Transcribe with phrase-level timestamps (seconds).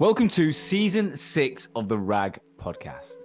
[0.00, 3.16] Welcome to season six of the RAG podcast.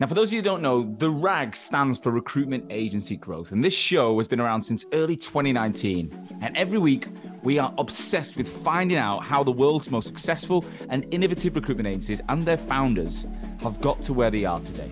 [0.00, 3.52] Now, for those of you who don't know, the RAG stands for Recruitment Agency Growth,
[3.52, 6.38] and this show has been around since early 2019.
[6.40, 7.08] And every week,
[7.42, 12.22] we are obsessed with finding out how the world's most successful and innovative recruitment agencies
[12.30, 13.26] and their founders
[13.60, 14.90] have got to where they are today.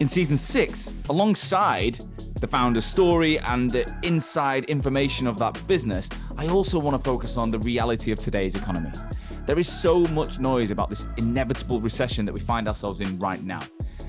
[0.00, 1.98] In season six, alongside
[2.40, 7.38] the founder's story and the inside information of that business, I also want to focus
[7.38, 8.92] on the reality of today's economy.
[9.46, 13.40] There is so much noise about this inevitable recession that we find ourselves in right
[13.44, 13.60] now.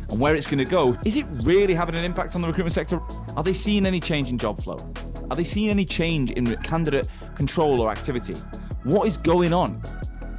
[0.10, 2.74] And where it's going to go, is it really having an impact on the recruitment
[2.74, 3.00] sector?
[3.36, 4.80] Are they seeing any change in job flow?
[5.30, 8.34] Are they seeing any change in candidate control or activity?
[8.84, 9.80] What is going on?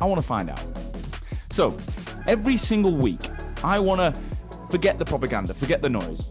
[0.00, 0.62] I want to find out.
[1.51, 1.76] So,
[2.26, 3.20] every single week,
[3.62, 4.20] I want to
[4.68, 6.30] forget the propaganda, forget the noise.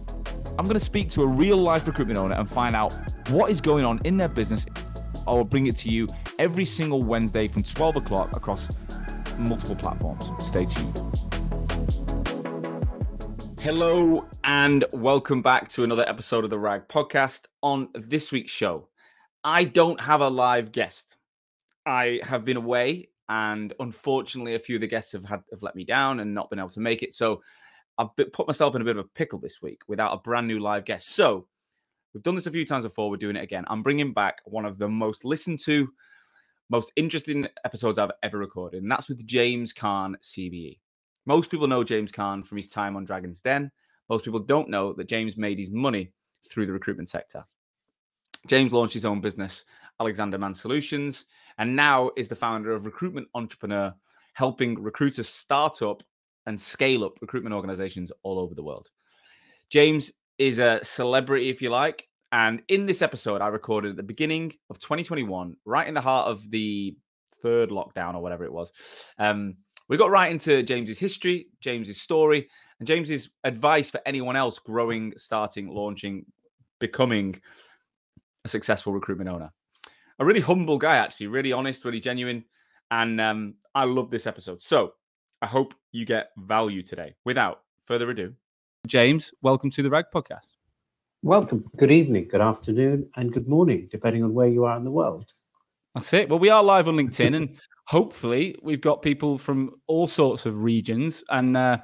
[0.59, 2.94] I'm going to speak to a real life recruitment owner and find out
[3.30, 4.66] what is going on in their business.
[5.26, 6.08] I will bring it to you
[6.40, 8.72] every single Wednesday from 12 o'clock across
[9.38, 10.30] multiple platforms.
[10.45, 10.98] Stay tuned.
[13.59, 17.45] Hello, and welcome back to another episode of the RAG podcast.
[17.64, 18.88] On this week's show,
[19.44, 21.17] I don't have a live guest.
[21.86, 25.75] I have been away, and unfortunately, a few of the guests have had have let
[25.75, 27.14] me down and not been able to make it.
[27.14, 27.42] So
[27.97, 30.59] I've put myself in a bit of a pickle this week without a brand new
[30.59, 31.16] live guest.
[31.16, 31.47] So
[32.14, 33.09] we've done this a few times before.
[33.09, 33.66] We're doing it again.
[33.67, 35.90] I'm bringing back one of the most listened to
[36.70, 40.80] most interesting episodes I've ever recorded, and that's with James Caan, CBE.
[41.26, 43.72] Most people know James Caan from his time on Dragons' Den.
[44.09, 46.12] Most people don't know that James made his money
[46.50, 47.44] through the recruitment sector.
[48.48, 49.66] James launched his own business,
[50.00, 51.26] Alexander Mann Solutions,
[51.58, 53.94] and now is the founder of Recruitment Entrepreneur,
[54.34, 56.04] helping recruiters start up
[56.46, 58.90] and scale up recruitment organizations all over the world.
[59.70, 64.03] James is a celebrity, if you like, and in this episode, I recorded at the
[64.03, 66.95] beginning of 2021, right in the heart of the
[67.42, 68.72] third lockdown or whatever it was.
[69.17, 69.56] Um,
[69.88, 75.13] we got right into James's history, James's story, and James's advice for anyone else growing,
[75.16, 76.25] starting, launching,
[76.79, 77.40] becoming
[78.44, 79.52] a successful recruitment owner.
[80.19, 82.44] A really humble guy, actually, really honest, really genuine.
[82.91, 84.62] And um, I love this episode.
[84.62, 84.94] So
[85.41, 87.16] I hope you get value today.
[87.23, 88.34] Without further ado,
[88.85, 90.56] James, welcome to the RAG podcast.
[91.28, 91.70] Welcome.
[91.76, 95.34] Good evening, good afternoon, and good morning, depending on where you are in the world.
[95.94, 96.30] That's it.
[96.30, 100.64] Well, we are live on LinkedIn, and hopefully, we've got people from all sorts of
[100.64, 101.80] regions, and uh,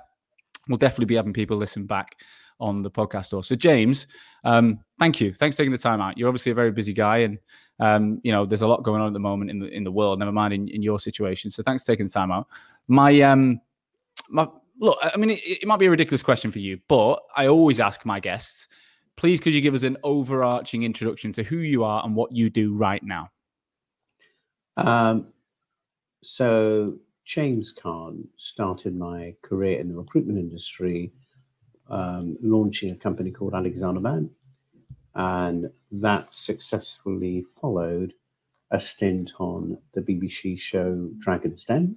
[0.70, 2.22] we'll definitely be having people listen back
[2.62, 3.34] on the podcast.
[3.34, 4.08] Also, James,
[4.46, 5.34] um, thank you.
[5.34, 6.18] Thanks for taking the time out.
[6.18, 7.38] You're obviously a very busy guy, and
[7.81, 9.92] um, you know there's a lot going on at the moment in the in the
[9.92, 10.20] world.
[10.20, 11.52] Never mind in, in your situation.
[11.52, 12.48] So thanks for taking the time out.
[12.88, 13.60] My um,
[14.30, 14.48] my
[14.80, 15.00] look.
[15.02, 18.06] I mean, it, it might be a ridiculous question for you, but I always ask
[18.06, 18.70] my guests
[19.16, 22.50] please could you give us an overarching introduction to who you are and what you
[22.50, 23.29] do right now?
[24.78, 25.28] Um,
[26.24, 31.12] so, James Caan started my career in the recruitment industry,
[31.90, 34.29] um, launching a company called Alexander Mann.
[35.16, 38.13] And that successfully followed
[38.72, 41.95] a stint on the BBC show Dragons' Den,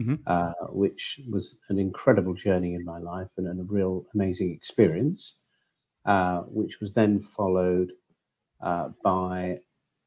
[0.00, 0.16] mm-hmm.
[0.26, 5.38] uh, which was an incredible journey in my life and, and a real amazing experience.
[6.08, 7.92] Uh, which was then followed
[8.62, 9.58] uh, by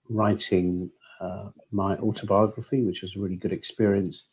[0.09, 0.89] writing
[1.19, 4.29] uh, my autobiography, which was a really good experience.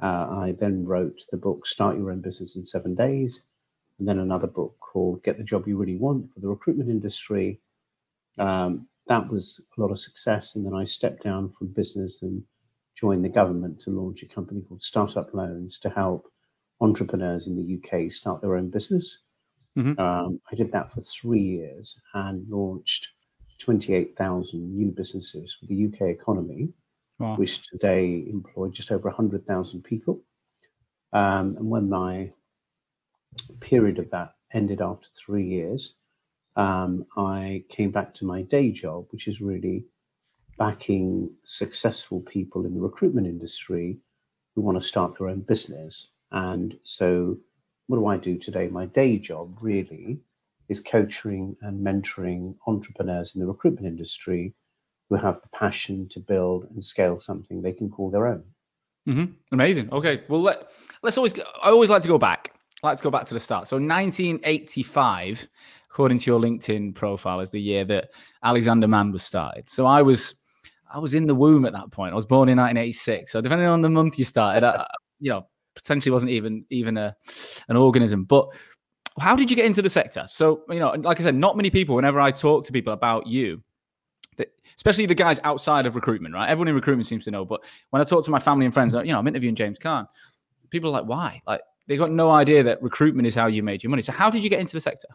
[0.00, 3.42] Uh, I then wrote the book Start Your Own Business in Seven Days,
[3.98, 7.58] and then another book called Get the Job You Really Want for the recruitment industry.
[8.38, 10.54] Um, that was a lot of success.
[10.54, 12.40] And then I stepped down from business and
[12.94, 16.30] joined the government to launch a company called Startup Loans to help
[16.80, 19.18] entrepreneurs in the UK start their own business.
[19.78, 20.00] Mm-hmm.
[20.00, 23.08] Um, I did that for three years and launched
[23.58, 26.70] 28,000 new businesses for the UK economy,
[27.18, 27.36] wow.
[27.36, 30.20] which today employ just over 100,000 people.
[31.12, 32.32] Um, and when my
[33.60, 35.94] period of that ended after three years,
[36.56, 39.84] um, I came back to my day job, which is really
[40.58, 43.98] backing successful people in the recruitment industry
[44.54, 46.08] who want to start their own business.
[46.32, 47.38] And so
[47.90, 48.68] what do I do today?
[48.68, 50.20] My day job really
[50.68, 54.54] is coaching and mentoring entrepreneurs in the recruitment industry
[55.08, 58.44] who have the passion to build and scale something they can call their own.
[59.08, 59.24] Mm-hmm.
[59.50, 59.90] Amazing.
[59.90, 60.22] Okay.
[60.28, 60.70] Well, let,
[61.02, 62.54] let's always, I always like to go back.
[62.84, 63.66] I like to go back to the start.
[63.66, 65.48] So 1985,
[65.90, 68.10] according to your LinkedIn profile, is the year that
[68.44, 69.68] Alexander Mann was started.
[69.68, 70.36] So I was,
[70.94, 72.12] I was in the womb at that point.
[72.12, 73.32] I was born in 1986.
[73.32, 74.86] So depending on the month you started, I,
[75.18, 77.16] you know, potentially wasn't even even a
[77.68, 78.24] an organism.
[78.24, 78.48] But
[79.18, 80.24] how did you get into the sector?
[80.28, 81.94] So you know, like I said, not many people.
[81.94, 83.62] Whenever I talk to people about you,
[84.80, 86.48] especially the guys outside of recruitment, right?
[86.48, 87.44] Everyone in recruitment seems to know.
[87.44, 90.06] But when I talk to my family and friends, you know, I'm interviewing James Caan,
[90.70, 91.42] people are like, why?
[91.46, 94.00] Like, they got no idea that recruitment is how you made your money.
[94.00, 95.08] So, how did you get into the sector?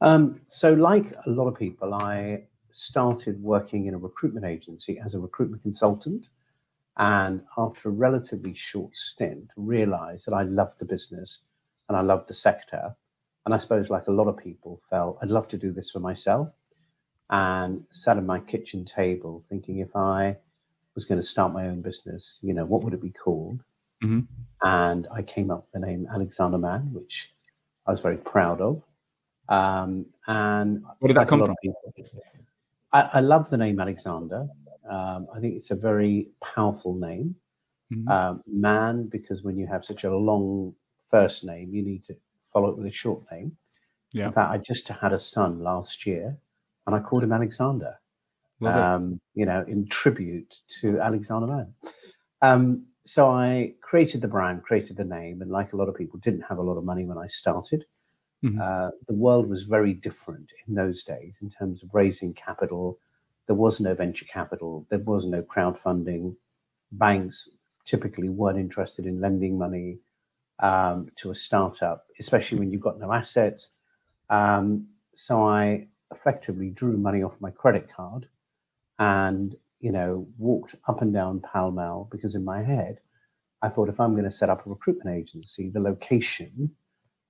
[0.00, 5.14] Um, so, like a lot of people, I started working in a recruitment agency as
[5.14, 6.28] a recruitment consultant.
[6.96, 11.40] And after a relatively short stint, realized that I loved the business
[11.88, 12.94] and I loved the sector.
[13.44, 16.00] And I suppose, like a lot of people, felt I'd love to do this for
[16.00, 16.50] myself.
[17.30, 20.36] And sat at my kitchen table thinking if I
[20.94, 23.64] was going to start my own business, you know, what would it be called?
[24.02, 24.20] Mm-hmm.
[24.62, 27.32] And I came up with the name Alexander Mann, which
[27.86, 28.82] I was very proud of.
[29.48, 31.54] Um, and where did that come from?
[32.92, 34.48] I, I, love the name Alexander.
[34.88, 37.36] Um, I think it's a very powerful name.
[37.92, 38.08] Mm-hmm.
[38.08, 40.74] Um, man, because when you have such a long
[41.10, 42.14] first name, you need to
[42.52, 43.56] follow it with a short name.
[44.12, 44.26] Yeah.
[44.26, 46.36] In fact, I just had a son last year,
[46.86, 47.98] and I called him Alexander.
[48.62, 51.74] Um, you know, in tribute to Alexander Mann.
[52.40, 56.18] Um, so I created the brand, created the name, and like a lot of people,
[56.18, 57.84] didn't have a lot of money when I started.
[58.42, 58.60] Mm-hmm.
[58.62, 62.98] Uh, the world was very different in those days in terms of raising capital.
[63.46, 64.86] There was no venture capital.
[64.90, 66.36] There was no crowdfunding.
[66.92, 67.48] Banks
[67.84, 69.98] typically weren't interested in lending money
[70.60, 73.70] um, to a startup, especially when you've got no assets.
[74.30, 78.28] Um, so I effectively drew money off my credit card
[78.98, 83.00] and you know walked up and down Pall Mall because in my head
[83.62, 86.70] I thought if I'm going to set up a recruitment agency, the location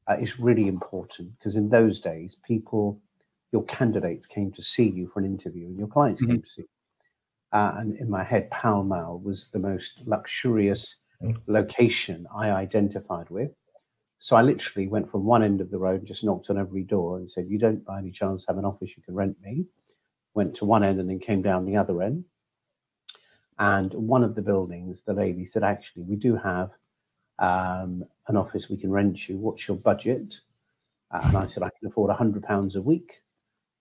[0.09, 3.01] uh, is really important because in those days people
[3.55, 6.33] your candidates came to see you for an interview and your clients mm-hmm.
[6.33, 6.69] came to see you.
[7.53, 11.37] Uh, and in my head, Pall Mall was the most luxurious mm.
[11.47, 13.53] location I identified with.
[14.19, 17.17] So I literally went from one end of the road, just knocked on every door
[17.17, 19.67] and said, You don't by any chance have an office you can rent me?
[20.35, 22.25] Went to one end and then came down the other end.
[23.61, 26.73] And one of the buildings, the lady said, Actually, we do have
[27.39, 29.39] um, an office we can rent you.
[29.39, 30.41] What's your budget?
[31.13, 33.21] Uh, and I said, I can afford £100 a week.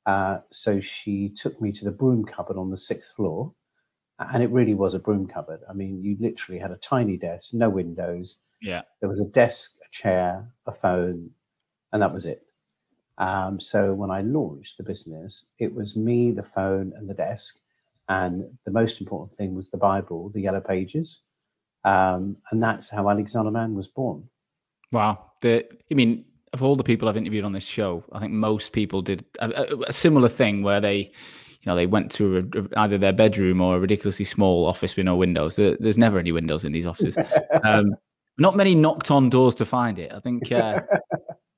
[0.06, 3.54] Uh, so she took me to the broom cupboard on the sixth floor.
[4.20, 5.62] And it really was a broom cupboard.
[5.70, 8.40] I mean, you literally had a tiny desk, no windows.
[8.62, 8.84] Yeah.
[9.00, 11.32] There was a desk, a chair, a phone,
[11.92, 12.44] and that was it.
[13.18, 17.60] Um, so when I launched the business, it was me, the phone, and the desk.
[18.08, 21.22] And the most important thing was the Bible, the yellow pages.
[21.84, 24.30] Um, and that's how Alexander Mann was born.
[24.92, 25.32] Wow.
[25.42, 28.72] The, I mean, of all the people I've interviewed on this show, I think most
[28.72, 32.98] people did a, a similar thing where they, you know, they went to a, either
[32.98, 35.56] their bedroom or a ridiculously small office with no windows.
[35.56, 37.18] There, there's never any windows in these offices.
[37.64, 37.96] Um,
[38.38, 40.12] not many knocked on doors to find it.
[40.12, 40.82] I think uh,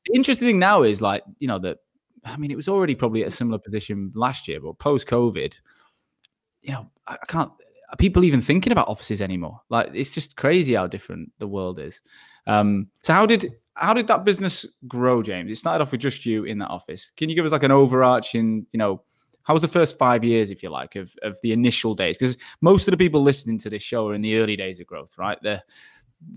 [0.05, 1.77] the interesting thing now is like, you know, that
[2.25, 5.53] I mean, it was already probably at a similar position last year, but post COVID,
[6.61, 7.51] you know, I can't.
[7.91, 9.61] Are people even thinking about offices anymore?
[9.69, 12.01] Like, it's just crazy how different the world is.
[12.47, 15.51] Um, so, how did how did that business grow, James?
[15.51, 17.11] It started off with just you in that office.
[17.15, 19.03] Can you give us like an overarching, you know,
[19.43, 22.17] how was the first five years, if you like, of, of the initial days?
[22.17, 24.87] Because most of the people listening to this show are in the early days of
[24.87, 25.37] growth, right?
[25.43, 25.61] They're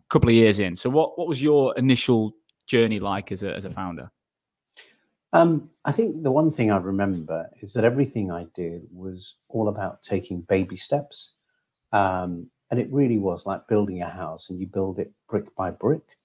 [0.09, 0.77] couple of years in.
[0.77, 2.33] So what what was your initial
[2.67, 4.11] journey like as a as a founder?
[5.33, 9.69] Um, I think the one thing I remember is that everything I did was all
[9.69, 11.35] about taking baby steps.
[11.93, 15.71] Um, and it really was like building a house and you build it brick by
[15.71, 16.17] brick.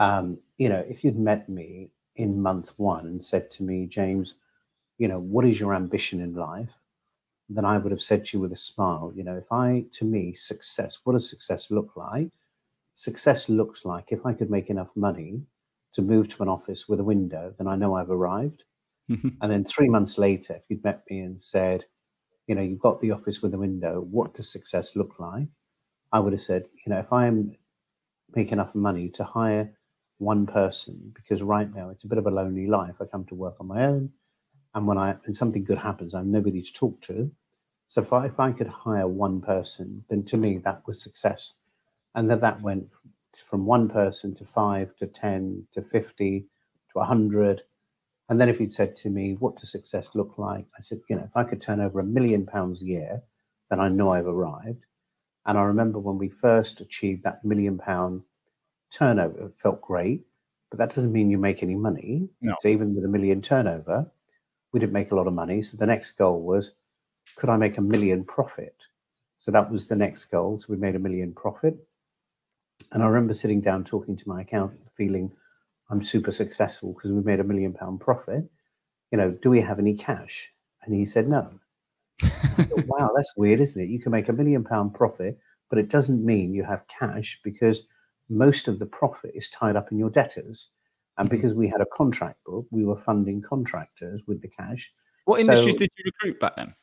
[0.00, 4.34] Um, you know, if you'd met me in month one and said to me, James,
[4.98, 6.80] you know, what is your ambition in life?
[7.48, 10.04] Then I would have said to you with a smile, you know, if I, to
[10.04, 12.32] me, success, what does success look like?
[13.00, 15.40] success looks like if I could make enough money
[15.94, 18.64] to move to an office with a window, then I know I've arrived.
[19.10, 19.28] Mm-hmm.
[19.40, 21.86] And then three months later, if you'd met me and said,
[22.46, 25.48] you know, you've got the office with a window, what does success look like?
[26.12, 27.56] I would have said, you know, if I am
[28.36, 29.72] make enough money to hire
[30.20, 32.96] one person, because right now it's a bit of a lonely life.
[33.00, 34.12] I come to work on my own,
[34.74, 37.30] and when I and something good happens, I'm nobody to talk to.
[37.88, 41.54] So if I, if I could hire one person, then to me that was success
[42.14, 42.88] and then that went
[43.34, 47.62] from one person to five to 10 to 50 to a 100.
[48.28, 50.66] And then if he'd said to me, What does success look like?
[50.76, 53.22] I said, You know, if I could turn over a million pounds a year,
[53.70, 54.86] then I know I've arrived.
[55.46, 58.22] And I remember when we first achieved that million pound
[58.90, 60.24] turnover, felt great,
[60.70, 62.28] but that doesn't mean you make any money.
[62.40, 62.54] No.
[62.60, 64.10] So even with a million turnover,
[64.72, 65.62] we didn't make a lot of money.
[65.62, 66.72] So the next goal was,
[67.36, 68.86] could I make a million profit?
[69.38, 70.58] So that was the next goal.
[70.58, 71.76] So we made a million profit.
[72.92, 75.32] And I remember sitting down talking to my accountant, feeling
[75.90, 78.44] I'm super successful because we made a million pound profit.
[79.10, 80.52] You know, do we have any cash?
[80.82, 81.50] And he said no.
[82.20, 83.88] Thought, wow, that's weird, isn't it?
[83.88, 87.86] You can make a million pound profit, but it doesn't mean you have cash because
[88.30, 90.70] most of the profit is tied up in your debtors.
[91.18, 91.32] And Mhm.
[91.32, 94.94] because we had a contract book, we were funding contractors with the cash.
[95.24, 96.74] What So- industries did you recruit back then?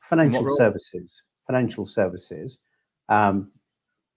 [0.00, 2.58] Financial services, financial services,
[3.08, 3.52] um,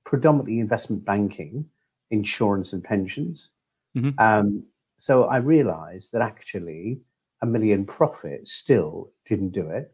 [0.06, 1.70] predominantly investment banking,
[2.10, 3.51] insurance and pensions.
[3.96, 4.15] Mhm.
[4.17, 4.65] Um,
[4.98, 7.01] so I realized that actually
[7.41, 9.94] a million profit still didn't do it.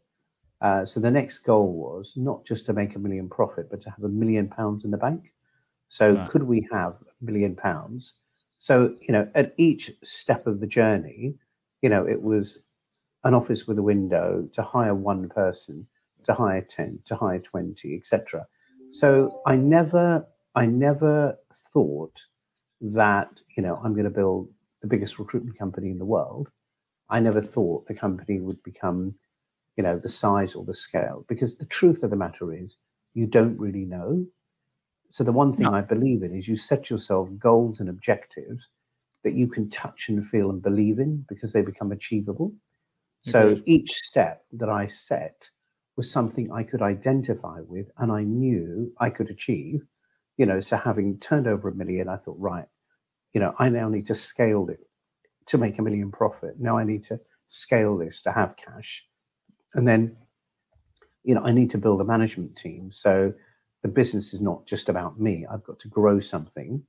[0.61, 3.89] Uh, so the next goal was not just to make a million profit, but to
[3.89, 5.33] have a million pounds in the bank.
[5.93, 6.27] So Right.
[6.27, 8.13] could we have a million pounds?
[8.57, 11.35] So you know, at each step of the journey,
[11.83, 12.65] you know, it was
[13.23, 15.87] an office with a window to hire one person,
[16.23, 18.47] to hire ten, to hire twenty, etc.
[18.91, 21.37] So I never, I never
[21.73, 22.25] thought
[22.81, 24.49] that you know I'm going to build
[24.81, 26.49] the biggest recruitment company in the world.
[27.09, 29.13] I never thought the company would become,
[29.77, 32.77] you know, the size or the scale because the truth of the matter is
[33.13, 34.25] you don't really know.
[35.13, 35.73] So the one thing No.
[35.73, 38.69] I believe in is you set yourself goals and objectives
[39.23, 42.51] that you can touch and feel and believe in because they become achievable.
[43.21, 45.51] So each step that I set
[45.95, 49.85] was something I could identify with and I knew I could achieve.
[50.37, 52.65] You know, so having turned over a million, I thought, right,
[53.33, 54.79] you know, I now need to scale it
[55.45, 56.59] to make a million profit.
[56.59, 59.07] Now I need to scale this to have cash.
[59.75, 60.17] And then,
[61.23, 62.91] you know, I need to build a management team.
[62.91, 63.33] So
[63.83, 65.45] the business is not just about me.
[65.49, 66.83] I've got to grow something.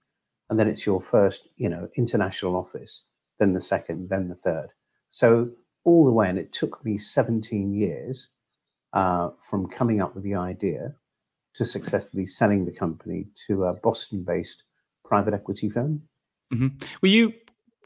[0.49, 3.05] And then it's your first, you know, international office,
[3.39, 4.69] then the second, then the third.
[5.11, 5.49] So
[5.85, 8.29] all the way, and it took me 17 years
[8.93, 10.95] uh, from coming up with the idea
[11.55, 14.63] to successfully selling the company to a Boston-based
[15.05, 16.03] private equity firm.
[17.03, 17.33] Were you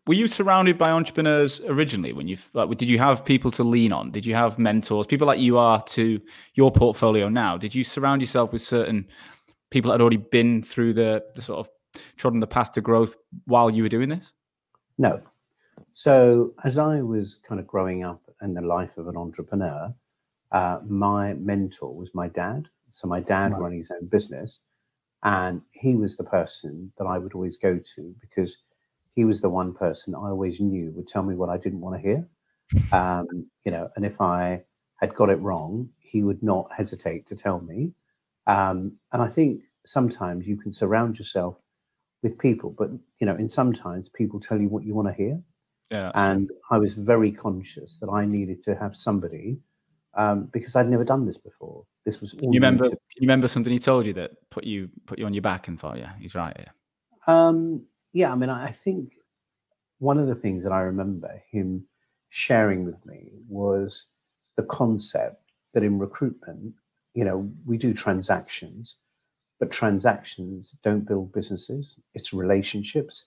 [0.09, 3.93] were you surrounded by entrepreneurs originally when you like did you have people to lean
[3.93, 4.11] on?
[4.11, 6.19] Did you have mentors, people like you are to
[6.55, 7.59] your portfolio now?
[7.59, 9.07] Did you surround yourself with certain
[9.71, 11.69] people that had already been through the, the sort of
[12.17, 14.33] trodden the path to growth while you were doing this?
[14.97, 15.21] No.
[15.93, 19.95] So as I was kind of growing up in the life of an entrepreneur,
[20.53, 22.67] uh, my mentor was my dad.
[22.91, 23.61] So my dad Right.
[23.61, 24.61] ran his own business,
[25.23, 28.57] and he was the person that I would always go to because
[29.19, 31.97] he was the one person I always knew would tell me what I didn't want
[31.97, 32.29] to hear.
[32.93, 33.27] Um,
[33.65, 34.63] you know, and if I
[35.01, 37.95] had got it wrong, he would not hesitate to tell me.
[38.47, 41.57] Um, and I think sometimes you can surround yourself
[42.23, 45.41] with people, but you know, in sometimes people tell you what you want to hear.
[45.91, 46.03] Yeah.
[46.03, 46.25] that's true.
[46.27, 49.59] And I was very conscious that I needed to have somebody
[50.15, 51.85] um, because I'd never done this before.
[52.05, 55.19] This was all you remember you remember something he told you that put you put
[55.19, 56.73] you on your back and thought, yeah, he's right here.
[57.27, 59.13] Um, yeah, I mean, I think
[59.99, 61.85] one of the things that I remember him
[62.31, 64.07] sharing with me was
[64.57, 65.43] the concept
[65.75, 66.75] that in recruitment,
[67.15, 68.97] you know, we do transactions,
[69.59, 73.27] but transactions don't build businesses, it's relationships.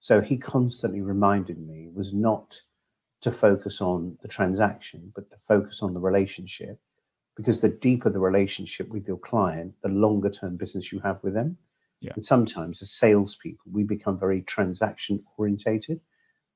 [0.00, 2.60] So he constantly reminded me was not
[3.20, 6.78] to focus on the transaction, but to focus on the relationship.
[7.36, 11.34] Because the deeper the relationship with your client, the longer term business you have with
[11.34, 11.56] them.
[12.14, 16.00] And sometimes as salespeople, we become very transaction orientated.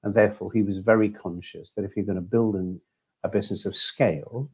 [0.02, 2.80] And therefore, he was very conscious that if you're going to build an,
[3.24, 4.50] a business of scale,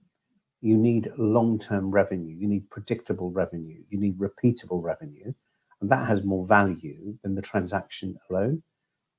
[0.60, 5.32] you need long term revenue, you need predictable revenue, you need repeatable revenue.
[5.80, 8.62] And that has more value than the transaction alone.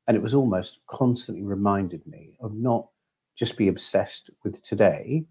[0.07, 2.87] And it was almost constantly reminded me of not
[3.37, 5.25] just be obsessed with today,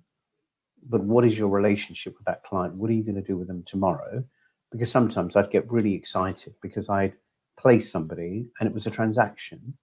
[0.88, 2.74] but what is your relationship with that client?
[2.74, 4.24] What are you going to do with them tomorrow?
[4.70, 7.14] Because sometimes I'd get really excited because I'd
[7.58, 9.74] place somebody and it was a transaction,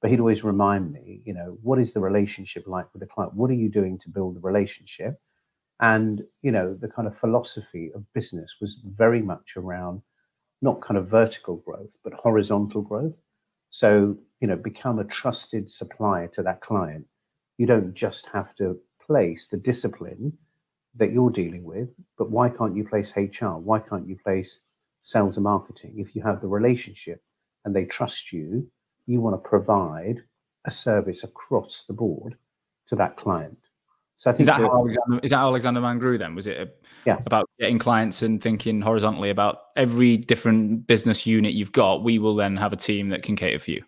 [0.00, 3.34] but he'd always remind me, you know, what is the relationship like with the client?
[3.34, 5.20] What are you doing to build the relationship?
[5.80, 10.02] And, you know, the kind of philosophy of business was very much around
[10.62, 13.18] not kind of vertical growth, but horizontal growth.
[13.70, 17.06] So, you know, become a trusted supplier to that client.
[17.58, 20.38] You don't just have to place the discipline
[20.96, 23.56] that you're dealing with, but why can't you place HR?
[23.56, 24.60] Why can't you place
[25.02, 25.94] sales and marketing?
[25.96, 27.22] If you have the relationship
[27.64, 28.68] and they trust you,
[29.06, 30.22] you want to provide
[30.64, 32.36] a service across the board
[32.88, 33.56] to that client.
[34.16, 36.34] So I think Is that that- how Alexander, is that how Alexander Mann grew then?
[36.34, 36.70] Was it a,
[37.06, 37.20] Yeah.
[37.26, 42.04] about getting clients and thinking horizontally about every different business unit you've got?
[42.04, 43.82] We will then have a team that can cater for you.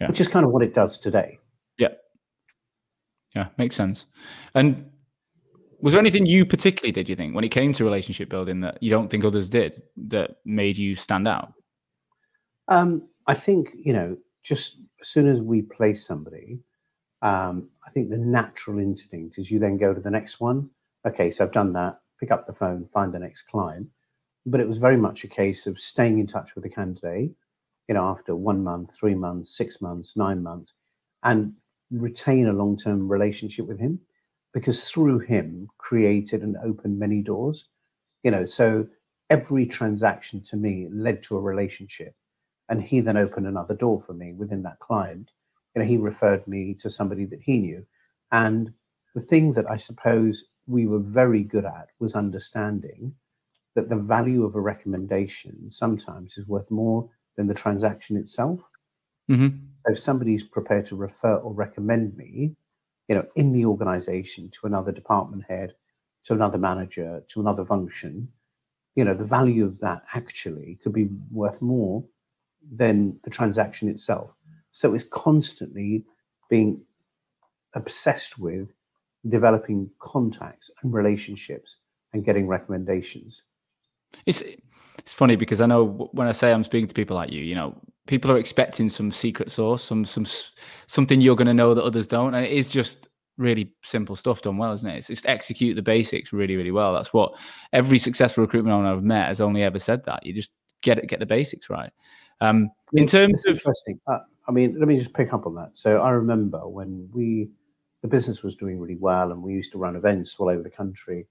[0.00, 0.08] Yeah.
[0.08, 1.38] which is kind of what it does today.
[1.78, 1.90] Yeah.
[3.36, 4.06] Yeah, makes sense.
[4.52, 4.90] And
[5.82, 8.82] was there anything you particularly did, you think, when it came to relationship building that
[8.82, 11.52] you don't think others did that made you stand out?
[12.68, 16.60] Um, I think you know, just as soon as we place somebody,
[17.20, 20.70] um, I think the natural instinct is you then go to the next one
[21.06, 23.88] okay, so I've done that, pick up the phone, find the next client.
[24.46, 27.30] But it was very much a case of staying in touch with the candidate,
[27.88, 30.72] you know, after one month, three months, six months, nine months,
[31.22, 31.52] and
[31.90, 34.00] retain a long term relationship with him
[34.52, 37.66] because through him created and opened many doors.
[38.22, 38.86] You know, so
[39.30, 42.14] every transaction to me led to a relationship.
[42.68, 45.32] And he then opened another door for me within that client.
[45.74, 47.84] You know, he referred me to somebody that he knew.
[48.30, 48.72] And
[49.14, 53.14] the thing that I suppose we were very good at was understanding
[53.74, 58.60] that the value of a recommendation sometimes is worth more than the transaction itself.
[59.30, 59.48] Mm-hmm.
[59.86, 62.54] So if somebody's prepared to refer or recommend me,
[63.12, 65.74] you know, in the organization to another department head,
[66.24, 68.26] to another manager, to another function,
[68.94, 72.02] you know, the value of that actually could be worth more
[72.74, 74.30] than the transaction itself.
[74.70, 76.06] So it's constantly
[76.48, 76.80] being
[77.74, 78.72] obsessed with
[79.28, 81.76] developing contacts and relationships
[82.14, 83.42] and getting recommendations.
[84.24, 84.42] It's
[84.96, 87.56] it's funny because I know when I say I'm speaking to people like you, you
[87.56, 90.26] know, people are expecting some secret sauce, some some
[90.86, 94.42] something you're going to know that others don't, and it is just really simple stuff
[94.42, 94.98] done well, isn't it?
[94.98, 96.92] It's just execute the basics really, really well.
[96.92, 97.38] That's what
[97.72, 100.04] every successful recruitment owner I've met has only ever said.
[100.04, 101.90] That you just get it, get the basics right.
[102.40, 104.18] Um, in terms of interesting, uh,
[104.48, 105.70] I mean, let me just pick up on that.
[105.74, 107.50] So I remember when we
[108.02, 110.70] the business was doing really well, and we used to run events all over the
[110.70, 111.26] country.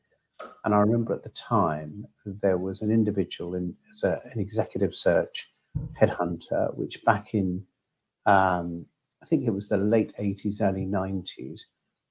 [0.63, 5.50] And I remember at the time there was an individual in an executive search
[5.99, 7.65] headhunter, which back in
[8.25, 8.85] um,
[9.21, 11.61] I think it was the late 80s, early 90s,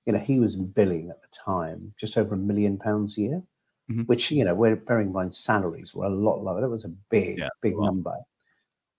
[0.07, 3.43] you know, he was billing at the time just over a million pounds a year,
[3.91, 4.03] mm-hmm.
[4.03, 6.61] which, you know, we're bearing in mind salaries were a lot lower.
[6.61, 8.17] That was a big, yeah, big number.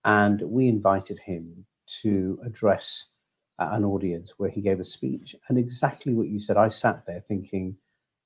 [0.03, 1.65] And we invited him
[2.01, 3.09] to address
[3.59, 5.35] an audience where he gave a speech.
[5.47, 7.75] And exactly what you said, I sat there thinking,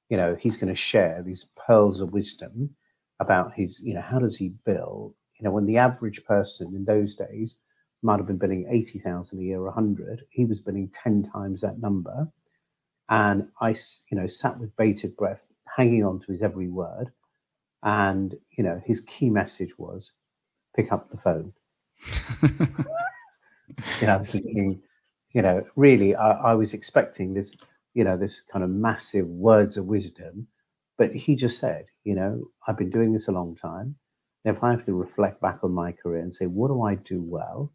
[0.10, 2.76] you know, he's going to share these pearls of wisdom
[3.20, 5.16] about his, you know, how does he bill?
[5.40, 7.56] You know, when the average person in those days
[8.02, 11.80] might have been billing 80,000 a year or 100, he was billing 10 times that
[11.80, 12.28] number.
[13.10, 13.70] And I,
[14.10, 15.46] you know, sat with bated breath,
[15.76, 17.12] hanging on to his every word.
[17.84, 20.14] And, you know, his key message was
[20.76, 21.54] pick up the phone.
[24.02, 24.82] you know, thinking,
[25.34, 27.54] you know, really, I, I was expecting this,
[27.94, 30.48] you know, this kind of massive words of wisdom.
[30.98, 33.96] But he just said, you know, I've been doing this a long time.
[34.46, 37.22] If I have to reflect back on my career and say, what do I do
[37.22, 37.72] well?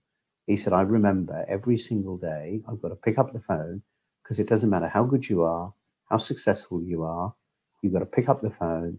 [0.46, 3.82] He said, I remember every single day I've got to pick up the phone
[4.22, 5.72] because it doesn't matter how good you are,
[6.08, 7.34] how successful you are,
[7.82, 8.98] you've got to pick up the phone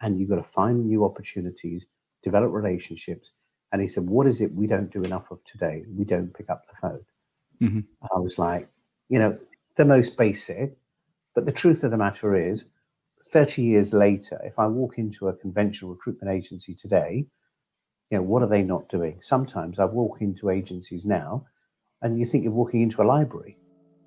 [0.00, 1.86] and you've got to find new opportunities,
[2.22, 3.32] develop relationships.
[3.72, 5.84] And he said, What is it we don't do enough of today?
[5.94, 7.04] We don't pick up the phone.
[7.62, 7.80] Mm-hmm.
[8.02, 8.68] I was like,
[9.08, 9.38] you know,
[9.76, 10.76] the most basic.
[11.34, 12.64] But the truth of the matter is,
[13.32, 17.26] 30 years later, if I walk into a conventional recruitment agency today,
[18.10, 19.18] you know, what are they not doing?
[19.22, 21.46] Sometimes I walk into agencies now
[22.02, 23.56] and you think you're walking into a library.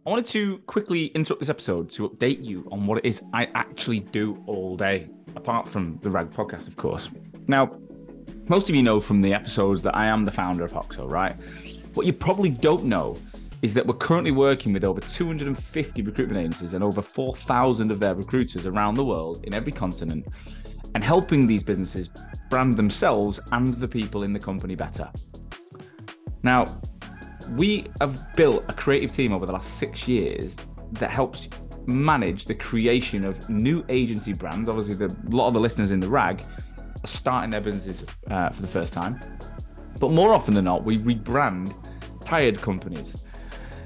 [0.05, 3.47] I wanted to quickly interrupt this episode to update you on what it is I
[3.55, 7.09] actually do all day, apart from the RAG podcast, of course.
[7.47, 7.77] Now,
[8.49, 11.37] most of you know from the episodes that I am the founder of Hoxo, right?
[11.93, 13.17] What you probably don't know
[13.63, 18.13] is that we're currently working with over 250 recruitment agencies and over 4,000 of their
[18.13, 20.27] recruiters around the world in every continent
[20.93, 22.09] and helping these businesses
[22.49, 25.09] brand themselves and the people in the company better.
[26.43, 26.65] Now,
[27.51, 30.57] we have built a creative team over the last six years
[30.91, 31.47] that helps
[31.85, 34.67] manage the creation of new agency brands.
[34.67, 38.49] Obviously, the, a lot of the listeners in the RAG are starting their businesses uh,
[38.49, 39.21] for the first time.
[40.01, 41.73] But more often than not, we rebrand
[42.25, 43.23] tired companies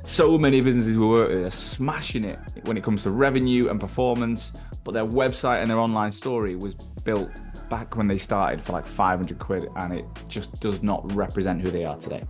[0.07, 3.77] so many businesses we work with are smashing it when it comes to revenue and
[3.77, 4.53] performance,
[4.85, 7.29] but their website and their online story was built
[7.69, 11.69] back when they started for like 500 quid and it just does not represent who
[11.69, 12.23] they are today.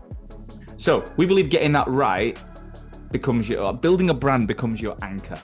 [0.77, 2.37] So we believe getting that right
[3.11, 5.39] becomes your building a brand becomes your anchor.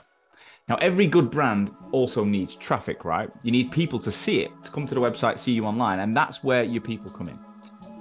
[0.68, 3.30] Now, every good brand also needs traffic, right?
[3.44, 6.16] You need people to see it, to come to the website, see you online, and
[6.16, 7.38] that's where your people come in.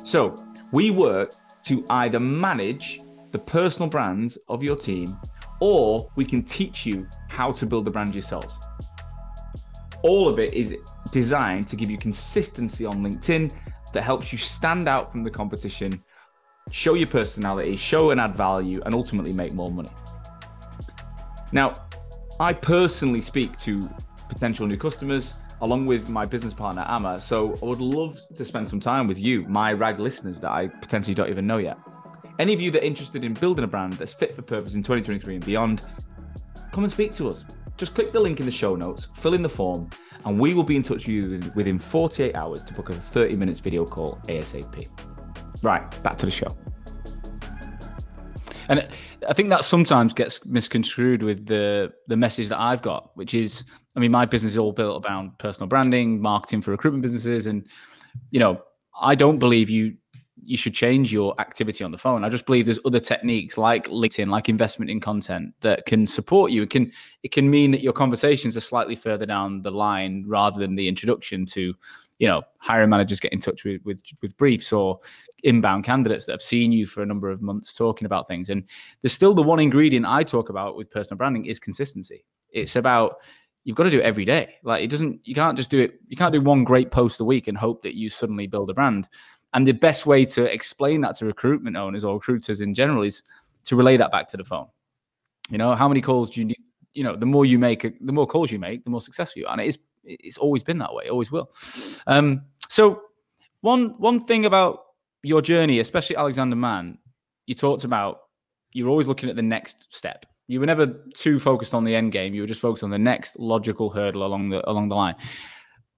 [0.04, 3.02] So, we work to either manage
[3.34, 5.18] the personal brands of your team,
[5.60, 8.60] or we can teach you how to build the brand yourselves.
[10.04, 10.78] All of it is
[11.12, 13.52] designed to give you consistency on LinkedIn
[13.92, 16.02] that helps you stand out from the competition,
[16.70, 19.90] show your personality, show and add value, and ultimately make more money.
[21.52, 21.74] Now,
[22.40, 23.90] I personally speak to
[24.30, 27.20] potential new customers along with my business partner, Amma.
[27.20, 30.68] So I would love to spend some time with you, my RAG listeners that I
[30.68, 31.78] potentially don't even know yet.
[32.40, 34.82] Any of you that are interested in building a brand that's fit for purpose in
[34.82, 35.82] 2023 and beyond,
[36.72, 37.46] come and speak to us.
[37.78, 39.90] just click the link in the show notes, fill in the form,
[40.26, 43.36] and we will be in touch with you within 48 hours to book a 30
[43.36, 44.88] minutes video call ASAP.
[45.62, 46.56] Right, back to the show.
[48.70, 48.88] And
[49.28, 53.66] I think that sometimes gets misconstrued with the the message that I've got, which is,
[53.96, 57.68] I mean, my business is all built around personal branding, marketing for recruitment businesses, and
[58.32, 58.62] you know,
[59.00, 59.98] I don't believe you
[60.46, 62.24] you should change your activity on the phone.
[62.24, 66.52] I just believe there's other techniques like LinkedIn, like investment in content that can support
[66.52, 66.64] you.
[66.64, 66.92] It can
[67.24, 70.88] it can mean that your conversations are slightly further down the line rather than the
[70.88, 71.74] introduction to,
[72.20, 75.00] you know, hiring managers get in touch with with, with briefs or
[75.44, 78.50] inbound candidates that have seen you for a number of months talking about things.
[78.50, 78.64] And
[79.02, 82.26] there's still the one ingredient I talk about with personal branding is consistency.
[82.52, 83.18] It's about
[83.64, 84.56] you've got to do it every day.
[84.64, 86.00] Like it doesn't, you can't just do it.
[86.08, 88.74] You can't do one great post a week and hope that you suddenly build a
[88.74, 89.08] brand.
[89.54, 93.22] And the best way to explain that to recruitment owners or recruiters in general is
[93.66, 94.68] to relay that back to the phone.
[95.50, 96.60] You know, how many calls do you need?
[96.94, 99.48] You know, the more you make, the more calls you make, the more successful you
[99.48, 99.54] are.
[99.54, 101.52] And it is, it's always been that way, always will.
[102.08, 103.02] Um, so
[103.62, 104.84] one one thing about
[105.22, 106.98] your journey, especially Alexander Mann,
[107.46, 108.22] you talked about
[108.74, 110.26] you're always looking at the next step.
[110.48, 112.34] You were never too focused on the end game.
[112.34, 115.16] You were just focused on the next logical hurdle along the along the line.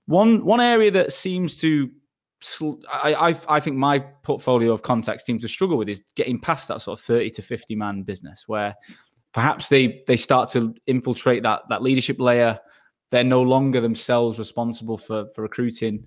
[0.05, 1.89] One one area that seems to
[2.91, 6.67] I, I, I think my portfolio of contacts teams to struggle with is getting past
[6.67, 8.75] that sort of 30 to 50 man business where
[9.33, 12.59] perhaps they they start to infiltrate that that leadership layer.
[13.11, 16.05] They're no longer themselves responsible for for recruiting.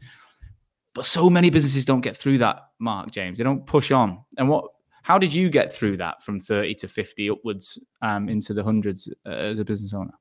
[0.94, 3.38] But so many businesses don't get through that, Mark James.
[3.38, 4.24] They don't push on.
[4.36, 4.64] And what
[5.02, 9.08] how did you get through that from 30 to 50 upwards um, into the hundreds
[9.26, 10.12] uh, as a business owner?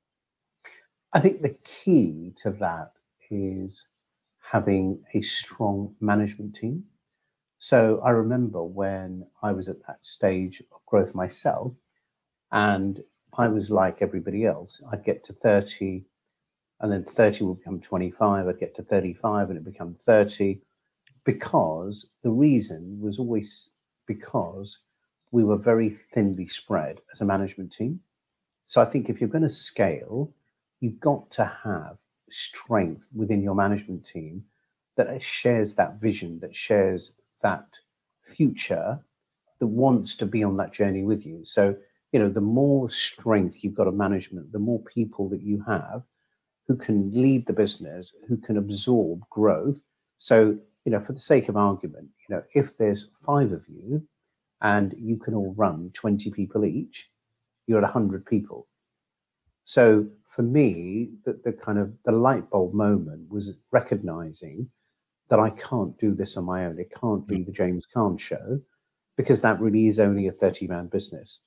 [1.13, 2.91] I think the key to that
[3.29, 3.87] is
[4.49, 6.83] having a strong management team.
[7.59, 11.73] So I remember when I was at that stage of growth myself,
[12.51, 13.03] and
[13.37, 14.81] I was like everybody else.
[14.91, 16.05] I'd get to 30,
[16.79, 18.47] and then 30 would become 25.
[18.47, 20.61] I'd get to 35, and it become 30,
[21.25, 23.69] because the reason was always
[24.05, 24.79] because
[25.31, 27.99] we were very thinly spread as a management team.
[28.65, 30.31] So I think if you're going to scale,
[30.79, 31.97] you've got to have
[32.29, 34.43] strength within your management team
[34.95, 37.79] that shares that vision, that shares that
[38.21, 38.99] future,
[39.59, 41.45] that wants to be on that journey with you.
[41.45, 41.75] So,
[42.11, 46.03] you know, the more strength you've got of management, the more people that you have
[46.67, 49.81] who can lead the business, who can absorb growth.
[50.17, 54.05] So, you know, for the sake of argument, you know, if there's five of you
[54.61, 57.09] and you can all run 20 people each,
[57.67, 58.67] you're at 100 people.
[59.67, 64.69] So for me, the, the kind of the light bulb moment was recognizing
[65.27, 66.79] that I can't do this on my own.
[66.79, 67.43] It can't be hmm.
[67.43, 68.61] the James Caan show
[69.17, 71.41] because that really is only a 30 man business.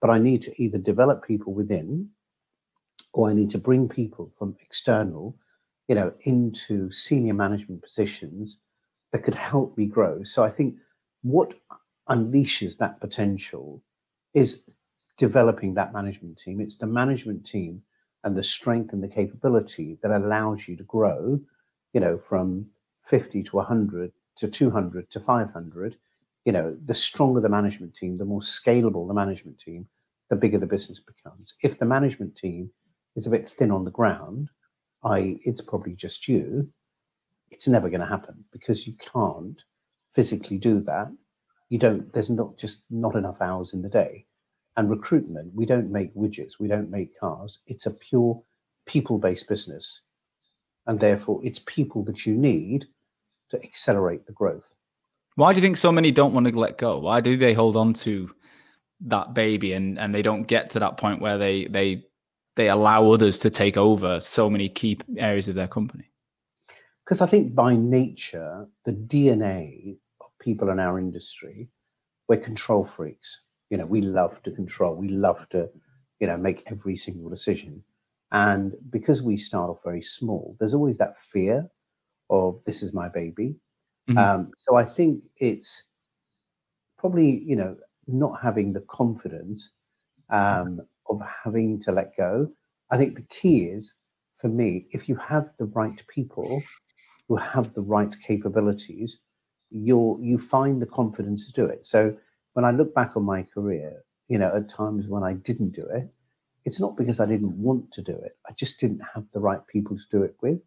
[0.00, 2.08] But I need to either develop people within
[3.12, 5.36] or I need to bring people from external,
[5.88, 8.60] you know, into senior management positions
[9.10, 10.22] that could help me grow.
[10.22, 10.76] So I think
[11.22, 11.54] what
[12.08, 13.82] unleashes that potential
[14.34, 14.62] is
[15.16, 16.60] developing that management team.
[16.60, 17.82] It's the management team
[18.24, 21.40] and the strength and the capability that allows you to grow,
[21.92, 22.66] you know, from
[23.02, 25.96] 50 to 100 to 200 to 500.
[26.44, 29.86] You know, the stronger the management team, the more scalable the management team,
[30.28, 31.54] the bigger the business becomes.
[31.62, 32.70] If the management team
[33.14, 34.48] is a bit thin on the ground,
[35.04, 36.68] i.e., it's probably just you,
[37.50, 39.64] it's never going to happen because you can't
[40.12, 41.08] physically do that.
[41.68, 44.26] You don't, there's not just not enough hours in the day
[44.76, 47.60] and recruitment, we don't make widgets, we don't make cars.
[47.66, 48.42] It's a pure
[48.86, 50.02] people based business.
[50.86, 52.86] And therefore, it's people that you need
[53.50, 54.74] to accelerate the growth.
[55.34, 56.98] Why do you think so many don't want to let go?
[56.98, 58.30] Why do they hold on to
[59.00, 62.04] that baby and, and they don't get to that point where they, they,
[62.54, 66.10] they allow others to take over so many key areas of their company?
[67.04, 71.68] Because I think by nature, the DNA of people in our industry,
[72.28, 75.68] we're control freaks you know we love to control we love to
[76.20, 77.82] you know make every single decision.
[78.32, 81.68] And because we start off very small there's always that fear
[82.30, 83.56] of this is my baby.
[84.08, 84.18] Mm-hmm.
[84.18, 85.82] um, so i think it's
[86.96, 87.76] probably you know
[88.06, 89.72] not having the confidence
[90.30, 92.48] um, of having to let go.
[92.90, 93.94] I think the key is
[94.36, 96.62] for me if you have the right people
[97.28, 99.18] who have the right capabilities
[99.70, 101.86] you'll you find the confidence to do it.
[101.86, 102.16] So
[102.56, 105.82] when I look back on my career, you know, at times when I didn't do
[105.82, 106.08] it,
[106.64, 108.38] it's not because I didn't want to do it.
[108.48, 110.60] I just didn't have the right people to do it with.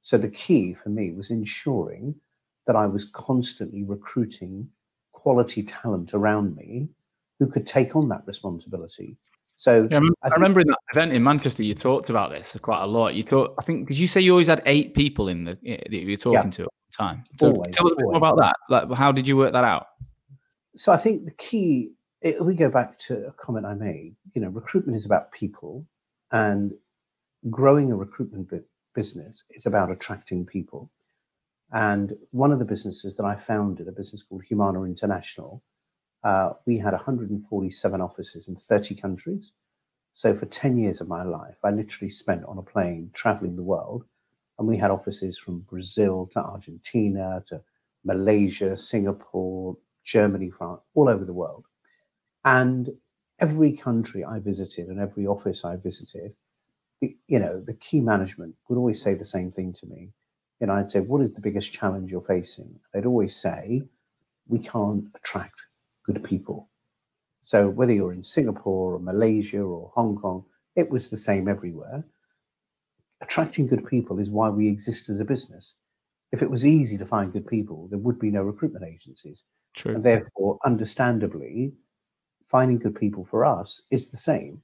[0.00, 2.14] So the key for me was ensuring
[2.66, 4.70] that I was constantly recruiting
[5.12, 6.88] quality talent around me
[7.38, 9.18] who could take on that responsibility.
[9.54, 12.30] So Yeah, I, remember, I I remember in that event in Manchester, you talked about
[12.30, 13.14] this quite a lot.
[13.14, 15.92] You thought, I think, did you say you always had eight people in the that
[15.92, 17.24] you were talking to at the time?
[17.38, 18.54] So Always, tell us a bit more about that.
[18.70, 19.88] Like, how did you work that out?
[20.76, 24.16] So I think the key, it, we go back to a comment I made.
[24.34, 25.86] You know, recruitment is about people,
[26.32, 26.72] and
[27.50, 30.90] growing a recruitment bu- business is about attracting people.
[31.72, 35.62] And one of the businesses that I founded, a business called Humana International,
[36.24, 39.52] uh, we had 147 offices in 30 countries.
[40.14, 43.62] So for 10 years of my life, I literally spent on a plane traveling the
[43.62, 44.04] world.
[44.58, 47.62] And we had offices from Brazil to Argentina to
[48.04, 51.64] Malaysia, Singapore, Germany, France, all over the world.
[52.44, 52.90] And
[53.40, 56.34] every country I visited and every office I visited,
[57.00, 60.10] you know, the key management would always say the same thing to me.
[60.60, 62.78] You know, I'd say, What is the biggest challenge you're facing?
[62.92, 63.82] They'd always say,
[64.46, 65.54] We can't attract
[66.04, 66.68] good people.
[67.40, 70.44] So whether you're in Singapore or Malaysia or Hong Kong,
[70.76, 72.04] it was the same everywhere.
[73.20, 75.74] Attracting good people is why we exist as a business.
[76.32, 79.42] If it was easy to find good people, there would be no recruitment agencies.
[79.74, 79.94] True.
[79.94, 81.74] And therefore, understandably,
[82.46, 84.62] finding good people for us is the same.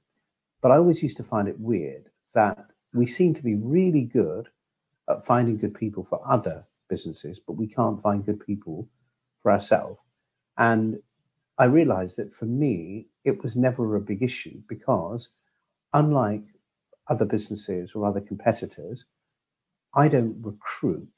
[0.61, 4.47] But I always used to find it weird that we seem to be really good
[5.09, 8.87] at finding good people for other businesses, but we can't find good people
[9.41, 9.99] for ourselves.
[10.57, 10.99] And
[11.57, 15.29] I realized that for me, it was never a big issue because,
[15.93, 16.43] unlike
[17.07, 19.05] other businesses or other competitors,
[19.93, 21.11] I don't recruit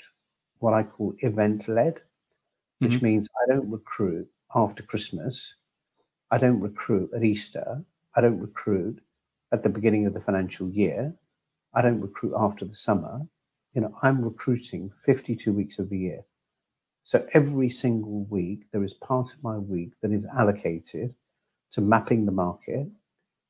[0.59, 2.01] what I call event led,
[2.83, 3.05] which mm-hmm.
[3.05, 5.55] means I don't recruit after Christmas.
[6.31, 7.83] I don't recruit at Easter.
[8.15, 9.01] I don't recruit
[9.51, 11.13] at the beginning of the financial year.
[11.73, 13.21] I don't recruit after the summer.
[13.73, 16.25] You know, I'm recruiting 52 weeks of the year.
[17.03, 21.13] So every single week, there is part of my week that is allocated
[21.71, 22.87] to mapping the market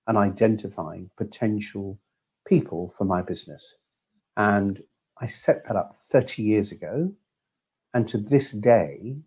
[0.07, 1.99] and identifying potential
[2.47, 3.75] people for my business.
[4.37, 4.81] And
[5.19, 7.13] I set that up 30 years ago.
[7.93, 9.17] And to this day,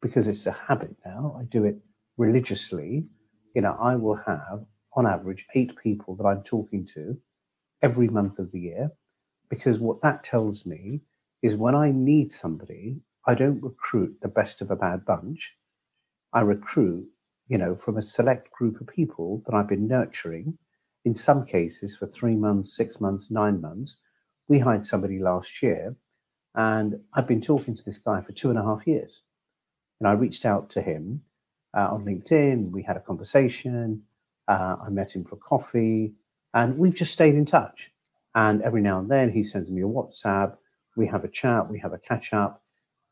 [0.00, 1.78] because it's a habit now, I do it
[2.16, 3.06] religiously.
[3.54, 7.18] You know, I will have on average eight people that I'm talking to
[7.82, 8.90] every month of the year.
[9.48, 11.02] Because what that tells me
[11.42, 15.56] is when I need somebody, I don't recruit the best of a bad bunch.
[16.32, 17.06] I recruit,
[17.48, 20.58] you know, from a select group of people that I've been nurturing,
[21.04, 23.96] in some cases for three months, six months, nine months.
[24.48, 25.96] We hired somebody last year,
[26.54, 29.22] and I've been talking to this guy for two and a half years.
[30.00, 31.22] And I reached out to him
[31.76, 32.70] uh, on LinkedIn.
[32.70, 34.02] We had a conversation.
[34.48, 36.14] Uh, I met him for coffee,
[36.52, 37.92] and we've just stayed in touch.
[38.34, 40.56] And every now and then, he sends me a WhatsApp.
[40.96, 41.70] We have a chat.
[41.70, 42.62] We have a catch up.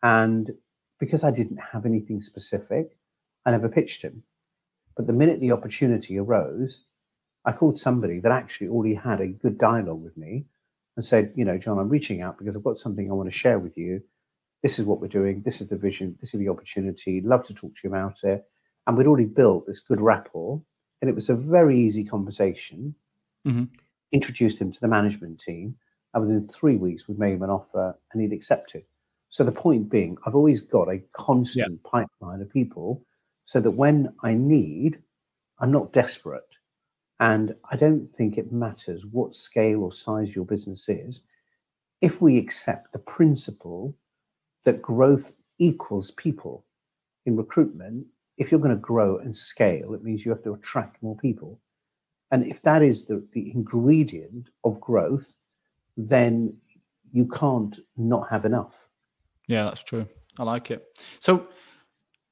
[0.03, 0.51] And
[0.99, 2.97] because I didn't have anything specific,
[3.47, 4.25] I never pitched him.
[4.97, 6.85] But the minute the opportunity arose,
[7.45, 10.47] I called somebody that actually already had a good dialogue with me
[10.97, 13.37] and said, you know, John, I'm reaching out because I've got something I want to
[13.37, 14.03] share with you.
[14.63, 15.43] This is what we're doing.
[15.43, 16.17] This is the vision.
[16.21, 17.21] This is the opportunity.
[17.21, 18.45] Love to talk to you about it.
[18.87, 20.61] And we'd already built this good rapport.
[21.01, 22.95] And it was a very easy conversation.
[23.47, 23.69] Mhm.
[24.13, 25.79] Introduced him to the management team.
[26.13, 28.85] And within three weeks, we made him an offer and he'd accepted.
[29.31, 33.03] So the point being, I've always got a constant pipeline of people
[33.45, 35.03] so that when I need,
[35.59, 36.50] I'm not desperate.
[37.21, 41.21] And I don't think it matters what scale or size your business is.
[42.01, 43.95] If we accept the principle
[44.65, 46.65] that growth equals people
[47.27, 48.07] in recruitment,
[48.39, 51.61] if you're going to grow and scale, it means you have to attract more people.
[52.31, 55.35] And if that is the, the ingredient of growth,
[55.99, 56.57] then
[57.13, 58.89] you can't not have enough.
[59.47, 60.07] Yeah, that's true.
[60.39, 60.87] I like it.
[61.19, 61.49] So,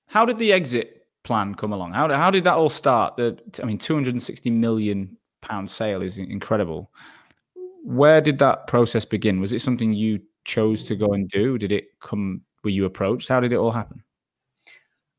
[0.06, 0.97] how did the exit
[1.28, 1.92] plan come along?
[1.92, 3.16] How, how did that all start?
[3.16, 6.90] The I mean, two hundred and sixty million pound sale is incredible.
[7.84, 9.40] Where did that process begin?
[9.40, 11.58] Was it something you chose to go and do?
[11.58, 12.40] Did it come?
[12.64, 13.28] Were you approached?
[13.28, 14.02] How did it all happen?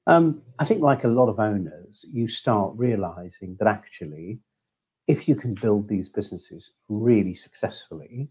[0.07, 4.39] Um, I think, like a lot of owners, you start realizing that actually,
[5.07, 8.29] if you can build these businesses really successfully,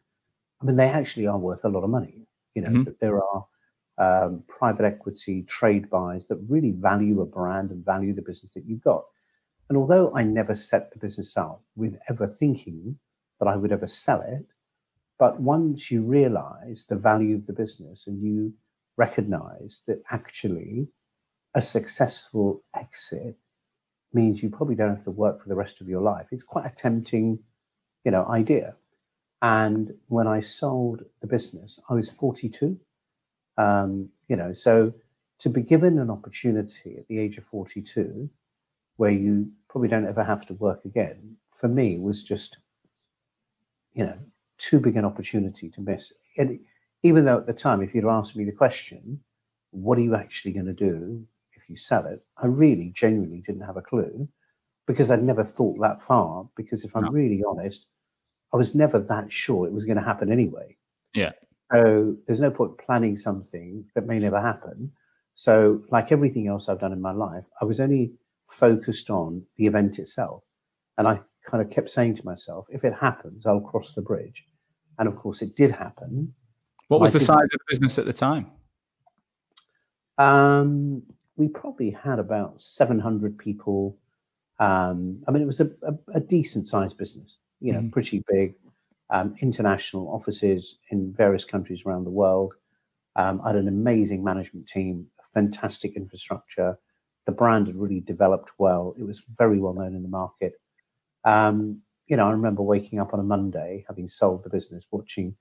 [0.61, 2.27] I mean, they actually are worth a lot of money.
[2.55, 2.85] You know, Mhm.
[2.87, 3.47] that there are
[3.99, 8.65] um, private equity trade buys that really value a brand and value the business that
[8.67, 9.05] you've got.
[9.69, 12.99] And although I never set the business up with ever thinking
[13.39, 14.47] that I would ever sell it,
[15.19, 18.55] but once you realize the value of the business and you
[18.97, 20.89] recognize that actually
[21.55, 23.37] a successful exit
[24.13, 26.27] means you probably don't have to work for the rest of your life.
[26.31, 27.41] It's quite a tempting,
[28.05, 28.77] you know, idea.
[29.43, 32.79] And when I sold the business, I was 42.
[33.59, 34.95] Um, you know, so
[35.41, 38.31] to be given an opportunity at the age of 42
[38.97, 42.59] where you probably don't ever have to work again, for me was just,
[43.95, 44.19] you know,
[44.59, 46.13] too big an opportunity to miss.
[46.37, 46.59] And
[47.03, 49.21] even though at the time, if you'd asked me the question,
[49.71, 52.25] what are you actually going to do if you sell it?
[52.39, 54.29] I really genuinely didn't have a clue
[54.87, 56.49] because I'd never thought that far.
[56.57, 57.11] Because if I'm No.
[57.11, 57.87] really honest,
[58.53, 60.77] I was never that sure it was going to happen anyway.
[61.15, 61.33] Yeah.
[61.73, 64.93] So there's no point planning something that may never happen.
[65.35, 68.13] So, like everything else I've done in my life, I was only
[68.47, 70.43] focused on the event itself.
[70.97, 74.45] And I kind of kept saying to myself, if it happens, I'll cross the bridge.
[74.99, 76.35] And of course, it did happen.
[76.89, 78.51] What was I the size of the business at the time?
[80.17, 81.03] Um,
[81.37, 83.97] we probably had about 700 people.
[84.59, 87.93] Um, I mean, it was a, a, a decent sized business, you know, Mhm.
[87.93, 88.55] pretty big,
[89.11, 92.55] um, international offices in various countries around the world.
[93.17, 96.79] Um, I had an amazing management team, fantastic infrastructure.
[97.27, 98.95] The brand had really developed well.
[98.99, 100.55] It was very well known in the market.
[101.25, 105.37] Um, you know, I remember waking up on a Monday, having sold the business, watching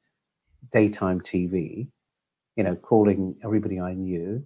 [0.71, 1.87] daytime TV,
[2.55, 4.43] you know, calling everybody I knew,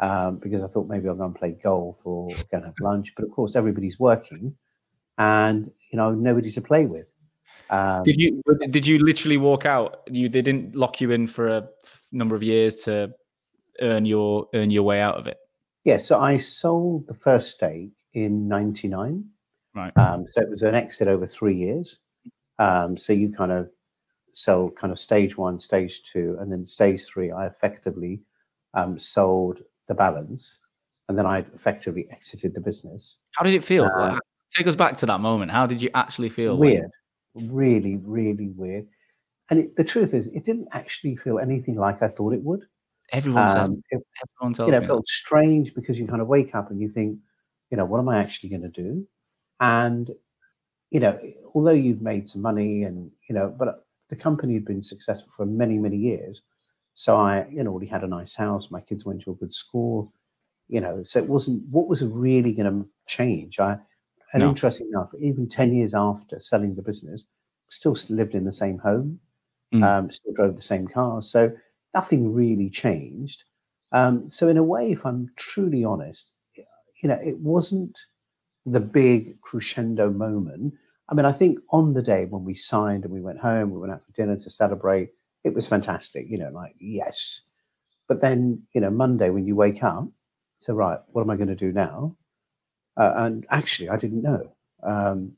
[0.00, 3.12] um, because I thought maybe I'll go and play golf or go and have lunch.
[3.16, 4.54] But of course, everybody's working,
[5.16, 7.08] and you know, nobody to play with.
[7.70, 10.02] Um, Did you did you literally walk out?
[10.10, 11.68] You they didn't lock you in for a
[12.12, 13.12] number of years to
[13.80, 15.36] earn your earn your way out of it.
[15.84, 19.24] yeah, so I sold the first stake in '99.
[19.74, 19.92] Right.
[19.96, 22.00] Um, so it was an exit over three years.
[22.58, 23.68] Um, so you kind of
[24.32, 27.30] sell kind of stage one, stage two, and then stage three.
[27.30, 28.20] I effectively
[28.74, 30.58] um, sold the balance,
[31.08, 33.18] and then I effectively exited the business.
[33.34, 33.90] How did it feel?
[33.94, 34.18] Uh,
[34.56, 35.50] take us back to that moment.
[35.50, 36.56] How did you actually feel?
[36.56, 36.90] weird,
[37.42, 38.86] really, really weird.
[39.50, 42.66] And it, the truth is, it didn't actually feel anything like I thought it would.
[43.12, 43.68] Everyone says.
[43.68, 44.86] Um, it, Everyone tells you know, me it that.
[44.86, 47.18] felt strange because you kind of wake up and you think,
[47.70, 49.06] you know, what am I actually going to do?
[49.60, 50.10] And,
[50.90, 51.18] you know,
[51.54, 55.46] although you've made some money and, you know, but the company had been successful for
[55.46, 56.42] many, many years.
[56.94, 58.70] So I, you know, already had a nice house.
[58.70, 60.10] My kids went to a good school,
[60.68, 63.60] you know, so it wasn't what was really going to change.
[63.60, 63.78] I,
[64.32, 64.48] and No.
[64.50, 67.24] interesting enough, even 10 years after selling the business,
[67.70, 69.20] still lived in the same home,
[69.72, 69.82] Mm.
[69.84, 71.30] um, still drove the same cars.
[71.30, 71.52] So
[71.94, 73.44] nothing really changed.
[73.92, 76.30] Um, so in a way, if I'm truly honest,
[77.02, 77.98] you know, it wasn't
[78.66, 80.74] the big crescendo moment.
[81.08, 83.78] I mean, I think on the day when we signed and we went home, we
[83.78, 85.10] went out for dinner to celebrate,
[85.44, 87.42] it was fantastic, you know, like, yes.
[88.08, 90.08] But then, you know, Monday when you wake up,
[90.60, 92.16] so right, what am I going to do now?
[92.98, 94.52] Uh, and actually, I didn't know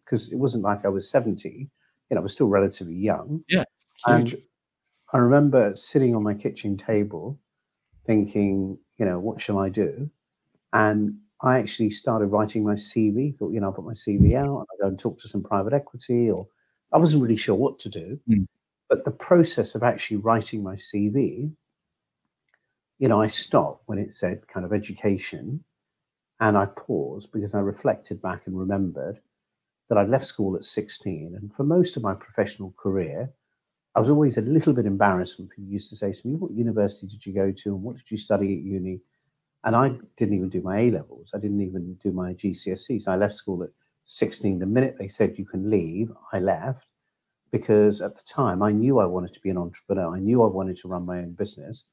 [0.05, 1.69] because it wasn't like I was 70, you
[2.11, 3.45] know, I was still relatively young.
[4.07, 4.33] Huge.
[4.33, 4.43] And
[5.13, 7.39] I remember sitting on my kitchen table
[8.05, 10.11] thinking, you know, what shall I do?
[10.73, 14.45] And I actually started writing my CV, thought, you know, I'll put my CV out
[14.45, 16.47] and I'll go and talk to some private equity, or
[16.93, 18.21] I wasn't really sure what to do.
[18.29, 18.47] Mm.
[18.89, 21.53] But the process of actually writing my CV,
[22.99, 25.65] you know, I stopped when it said kind of education
[26.41, 29.21] and I paused because I reflected back and remembered
[29.89, 31.37] that I'd left school at 16.
[31.37, 33.31] And for most of my professional career,
[33.95, 36.53] I was always a little bit embarrassed when people used to say to me, What
[36.53, 39.01] university did you go to and what did you study at uni?
[39.65, 41.33] And I didn't even do my A levels.
[41.35, 43.09] I didn't even do my GCSEs.
[43.09, 43.71] I left school at
[44.07, 44.59] 16.
[44.59, 46.87] The minute they said you can leave, I left
[47.51, 50.15] because at the time I knew I wanted to be an entrepreneur.
[50.15, 51.85] I knew I wanted to run my own business.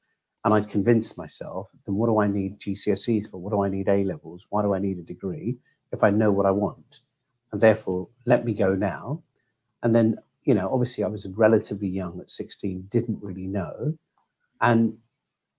[0.48, 3.36] And I'd convinced myself, then what do I need GCSEs for?
[3.36, 4.46] What do I need A levels?
[4.48, 5.58] Why do I need a degree
[5.92, 7.00] if I know what I want?
[7.52, 9.22] And therefore, let me go now.
[9.82, 13.98] And then, you know, obviously I was relatively young at 16, didn't really know.
[14.62, 14.96] And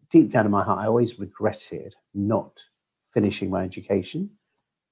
[0.09, 2.59] deep down in my heart, I always regretted not
[3.11, 4.31] finishing my education.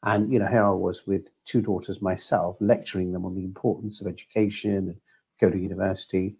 [0.03, 3.99] And, you know, here I was with two daughters myself, lecturing them on the importance
[3.99, 4.95] of education and
[5.41, 6.36] go to university.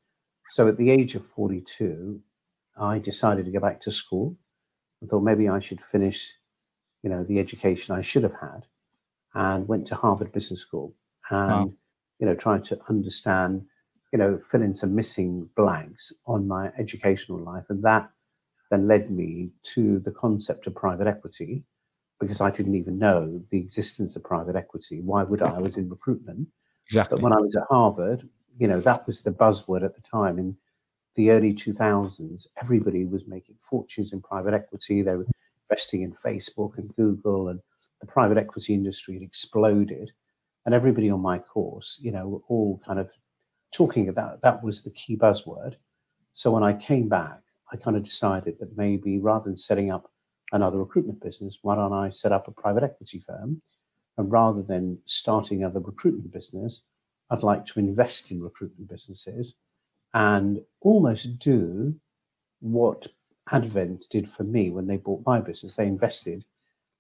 [0.50, 2.22] So at the age of 42,
[2.80, 4.36] I decided to go back to school.
[5.04, 6.34] I thought maybe I should finish,
[7.04, 8.66] you know, the education I should have had
[9.34, 10.94] and went to Harvard Business School
[11.30, 11.74] and, Wow.
[12.20, 13.66] you know, tried to understand,
[14.12, 17.66] you know, fill in some missing blanks on my educational life.
[17.70, 18.10] And that
[18.72, 21.64] then led me to the concept of private equity
[22.20, 25.02] because I didn't even know the existence of private equity.
[25.02, 25.56] Why would I?
[25.56, 26.48] I was in recruitment.
[26.88, 27.18] Exactly.
[27.18, 28.28] But when I was at Harvard,
[28.58, 30.40] you know, that was the buzzword at the time.
[30.40, 30.58] In
[31.18, 35.02] the early 2000s, everybody was making fortunes in private equity.
[35.02, 35.26] They were
[35.70, 37.60] investing in Facebook and Google, and
[38.00, 40.12] the private equity industry had exploded.
[40.66, 43.10] And everybody on my course, you know, were all kind of
[43.74, 45.76] talking about that was the key buzzword.
[46.34, 47.42] So when I came back,
[47.74, 50.12] I kind of decided that maybe rather than setting up
[50.52, 53.62] another recruitment business, why don't I set up a private equity firm?
[54.18, 56.84] And rather than starting another recruitment business,
[57.32, 59.56] I'd like to invest in recruitment businesses
[60.18, 61.94] and almost do
[62.60, 63.08] what
[63.52, 65.76] Advent did for me when they bought my business.
[65.76, 66.44] They invested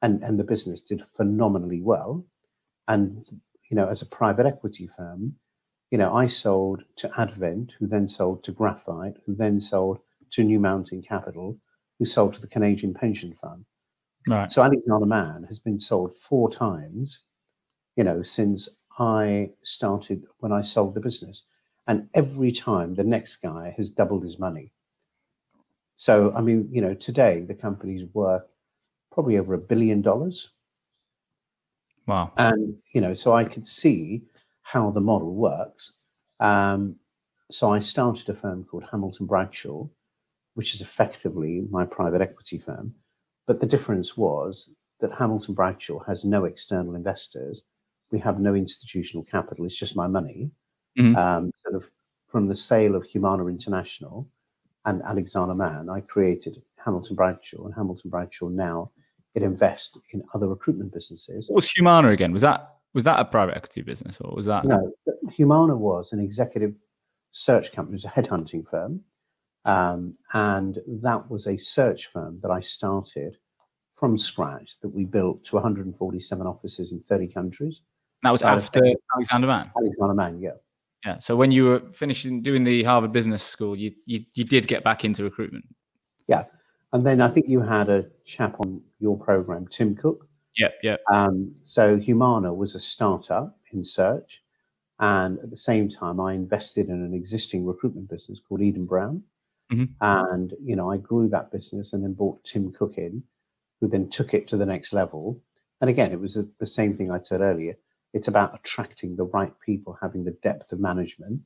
[0.04, 2.24] and, and the business did phenomenally well.
[2.88, 3.28] And,
[3.72, 5.36] you know, as a private equity firm,
[5.90, 9.98] you know, I sold to Advent, who then sold to Graphite, who then sold
[10.30, 11.58] to New Mountain Capital,
[11.98, 13.66] who sold to the Canadian Pension Fund.
[14.30, 14.52] Right.
[14.52, 17.24] So Alexander Mann has been sold four times,
[17.96, 21.42] you know, since I started when I sold the business.
[21.88, 24.72] And every time the next guy has doubled his money.
[25.96, 28.48] So, I mean, you know, today the company's worth
[29.12, 30.52] probably over a billion dollars.
[32.06, 32.32] Wow.
[32.38, 34.24] And, you know, so I could see
[34.62, 35.94] how the model works.
[36.40, 36.96] Um,
[37.50, 39.88] so I started a firm called Hamilton Bradshaw,
[40.54, 42.94] which is effectively my private equity firm.
[43.46, 47.62] But the difference was that Hamilton Bradshaw has no external investors.
[48.12, 49.66] We have no institutional capital.
[49.66, 50.52] It's just my money.
[50.98, 51.16] Mhm.
[51.16, 51.52] Um,
[52.38, 54.30] from the sale of Humana International
[54.86, 58.92] and Alexander Mann, I created Hamilton Bradshaw, and Hamilton Bradshaw now
[59.34, 61.50] it invests in other recruitment businesses.
[61.50, 62.32] What was Humana again?
[62.32, 64.94] Was that was that a private equity business or was that No,
[65.32, 66.76] Humana was an executive
[67.32, 69.02] search company, it was a headhunting firm.
[69.66, 73.38] Um, and that was a search firm that I started
[73.96, 77.82] from scratch that we built to 147 offices in 30 countries.
[78.22, 78.80] that was after.
[79.16, 79.72] Alexander Mann?
[79.76, 80.52] Alexander Mann, yeah.
[81.08, 81.20] Yeah.
[81.20, 84.84] So when you were finishing doing the Harvard Business School, you you, you did get
[84.84, 85.64] back into recruitment.
[86.28, 86.44] Yeah,
[86.92, 90.28] and then I think you had a chap on your program, Tim Cook.
[90.58, 90.74] Yep.
[90.84, 91.00] Yep.
[91.14, 94.44] Um, so Humana was a startup in search.
[95.00, 99.24] And at the same time, I invested in an existing recruitment business called Eden Brown.
[99.72, 99.90] Mhm.
[100.02, 103.24] And, you know, I grew that business and then brought Tim Cook in,
[103.80, 105.40] who then took it to the next level.
[105.80, 107.78] And again, it was the the same thing I said earlier.
[108.18, 111.40] It's about attracting the right people, having the depth of management.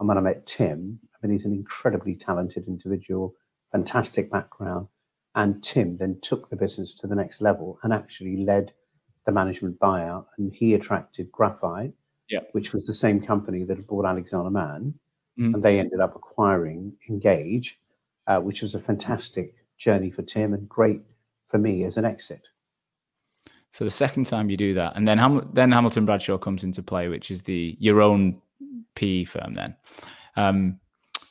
[0.00, 3.34] And when I met Tim, I mean, he's an incredibly talented individual,
[3.72, 4.88] fantastic background.
[5.34, 8.72] And Tim then took the business to the next level and actually led
[9.26, 10.24] the management buyout.
[10.38, 11.92] And he attracted Graphite,
[12.30, 12.40] Yeah.
[12.52, 14.94] which was the same company that had bought Alexander Mann.
[15.38, 15.52] Mhm.
[15.54, 17.78] And they ended up acquiring Engage,
[18.26, 21.02] uh, which was a fantastic journey for Tim and great
[21.44, 22.48] for me as an exit.
[23.74, 26.80] So the second time you do that, and then Ham- then Hamilton Bradshaw comes into
[26.80, 28.40] play, which is the your own
[28.94, 29.52] PE firm.
[29.52, 29.74] Then,
[30.36, 30.78] um,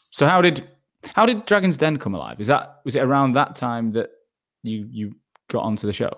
[0.09, 0.67] so how did
[1.15, 2.41] how did Dragons' Den come alive?
[2.41, 4.09] Is that was it around that time that
[4.61, 5.15] you you
[5.47, 6.11] got onto the show?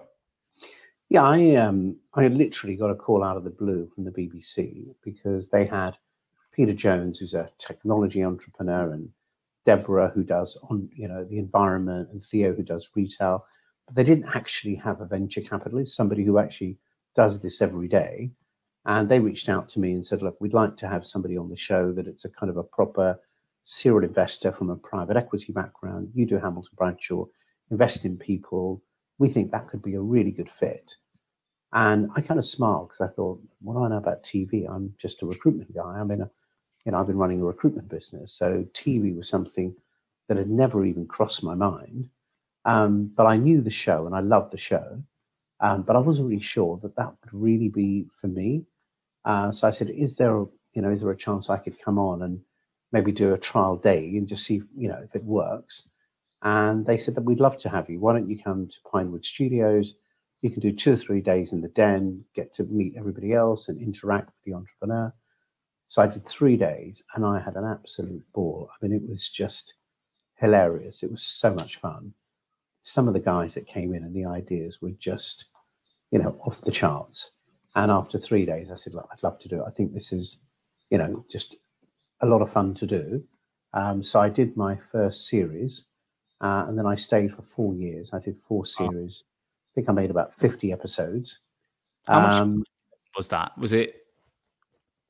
[1.09, 4.95] Yeah, I um I literally got a call out of the blue from the BBC
[5.03, 5.95] because they had
[6.51, 9.09] Peter Jones, who's a technology entrepreneur, and
[9.63, 13.45] Deborah, who does on you know the environment, and Theo, who does retail.
[13.91, 16.77] They didn't actually have a venture capitalist, somebody who actually
[17.13, 18.31] does this every day.
[18.85, 21.49] And they reached out to me and said, "Look, we'd like to have somebody on
[21.49, 23.19] the show that it's a kind of a proper
[23.63, 26.11] serial investor from a private equity background.
[26.13, 27.25] You do Hamilton Bradshaw,
[27.71, 28.83] invest in people.
[29.17, 30.97] We think that could be a really good fit."
[31.73, 34.65] And I kind of smiled because I thought, what do I know about TV?
[34.69, 35.99] I'm just a recruitment guy.
[35.99, 36.31] I'm in a,
[36.85, 38.33] you know, I've been running a recruitment business.
[38.33, 39.75] So TV was something
[40.27, 42.09] that had never even crossed my mind.
[42.65, 45.01] Um, but I knew the show and I loved the show.
[45.59, 48.65] Um, but I wasn't really sure that that would really be for me.
[49.23, 51.81] Uh, so I said, is there, a, you know, is there a chance I could
[51.81, 52.41] come on and
[52.91, 55.89] maybe do a trial day and just see, you know, if it works?
[56.41, 57.99] And they said that we'd love to have you.
[57.99, 59.95] Why don't you come to Pinewood Studios?
[60.45, 63.67] you can do two or three days in the den, get to meet everybody else
[63.67, 65.11] and interact with the entrepreneur.
[65.87, 68.69] So I did three days and I had an absolute ball.
[68.71, 69.73] I mean, it was just
[70.35, 71.01] hilarious.
[71.01, 72.13] It was so much fun.
[72.85, 75.45] Some of the guys that came in and the ideas were just,
[76.11, 77.31] you know, off the charts.
[77.75, 79.65] And after three days, I said, Look, I'd love to do it.
[79.67, 80.39] I think this is,
[80.91, 81.55] you know, just
[82.21, 83.23] a lot of fun to do.
[83.73, 85.85] Um, so I did my first series
[86.41, 88.13] uh, and then I stayed for four years.
[88.13, 89.23] I did four series.
[89.25, 91.39] I think I made about 50 episodes.
[92.07, 92.63] How much Um,
[93.17, 93.57] was that?
[93.57, 93.95] Was it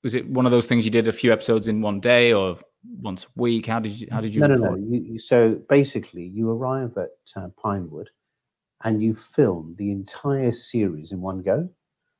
[0.04, 2.60] was it one of those things you did a few episodes in one day or
[3.02, 3.66] once a week?
[3.66, 4.76] How did you how did you no, no, no.
[4.76, 8.10] You, you, so basically, you arrive at uh, Pinewood
[8.84, 11.70] and you film the entire series in one go.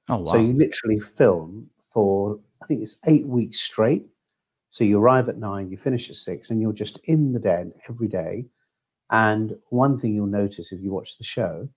[0.10, 0.32] Oh wow.
[0.32, 4.06] So you literally film for, I think it's eight weeks straight.
[4.70, 7.72] So you arrive at nine, you finish at six, and you're just in the den
[7.88, 8.46] every day.
[9.10, 11.70] And one thing you'll notice if you watch the show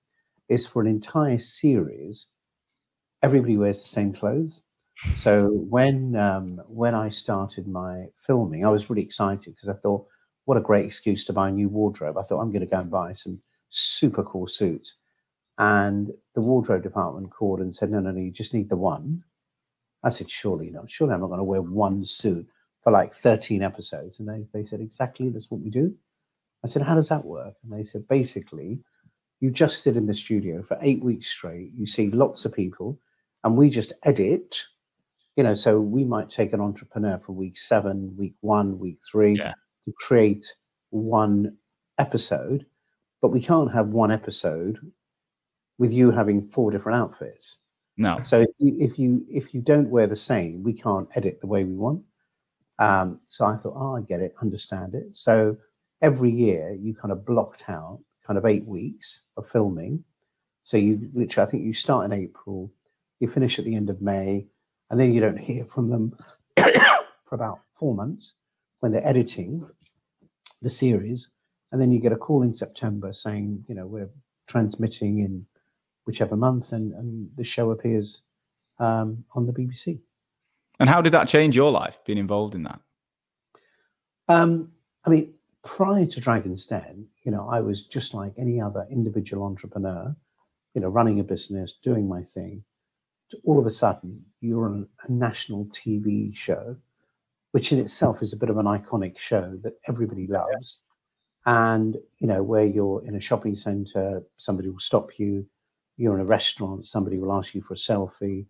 [0.49, 2.27] is for an entire series,
[3.23, 4.63] everybody wears the same clothes.
[5.15, 10.07] So when um, when I started my filming, I was really excited because I thought,
[10.45, 12.19] what a great excuse to buy a new wardrobe.
[12.19, 14.95] I thought I'm going to go and buy some super cool suits.
[15.59, 19.25] And the wardrobe department called and said, no, no, no, you just need the one.
[20.05, 20.91] I said, surely not.
[20.91, 22.47] Surely I'm not going to wear one suit
[22.81, 24.21] for like 13 episodes.
[24.21, 25.95] And they, they said, exactly, that's what we do.
[26.65, 27.55] I said, how does that work?
[27.63, 28.81] And they said, basically,
[29.41, 31.73] you just sit in the studio for eight weeks straight.
[31.75, 32.99] You see lots of people,
[33.45, 34.65] and we just edit.
[35.39, 39.37] You know, so we might take an entrepreneur for week seven, week one, week three
[39.37, 39.53] Yeah.
[39.85, 40.45] to create
[40.91, 41.57] one
[41.99, 42.67] episode,
[43.23, 44.81] but we can't have one episode
[45.79, 47.59] with you having four different outfits.
[47.97, 48.21] No.
[48.23, 51.47] So if you if you if you don't wear the same, we can't edit the
[51.47, 52.03] way we want.
[52.81, 55.17] Um, so I thought, oh, I get it, understand it.
[55.17, 55.57] So
[56.03, 60.03] every year you kind of blocked out kind of eight weeks of filming.
[60.65, 62.73] So you literally, I think you start in April,
[63.21, 64.49] you finish at the end of May,
[64.91, 66.17] and then you don't hear from them
[67.25, 68.35] for about four months
[68.81, 69.69] when they're editing
[70.63, 71.29] the series,
[71.73, 74.11] and then you get a call in September saying, you know, we're
[74.47, 75.47] transmitting in
[76.07, 78.23] whichever month, and, and the show appears
[78.79, 80.01] um, on the BBC.
[80.81, 82.81] And how did that change your life, being involved in that?
[84.29, 84.73] Um,
[85.05, 85.35] I mean,
[85.65, 90.15] prior to Dragons' Den, you know, I was just like any other individual entrepreneur,
[90.75, 92.63] you know, running a business, doing my thing.
[93.45, 96.77] All of a sudden, you're on a national TV show,
[97.53, 100.81] which in itself is a bit of an iconic show that everybody loves.
[101.47, 105.47] And, you know, where you're in a shopping center, somebody will stop you.
[105.97, 108.47] You're in a restaurant, somebody will ask you for a selfie.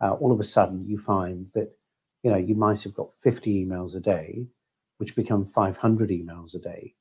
[0.00, 1.70] Uh, all of a sudden, you find that,
[2.22, 4.46] you know, you might have got 50 emails a day,
[4.98, 6.94] which become 500 emails a day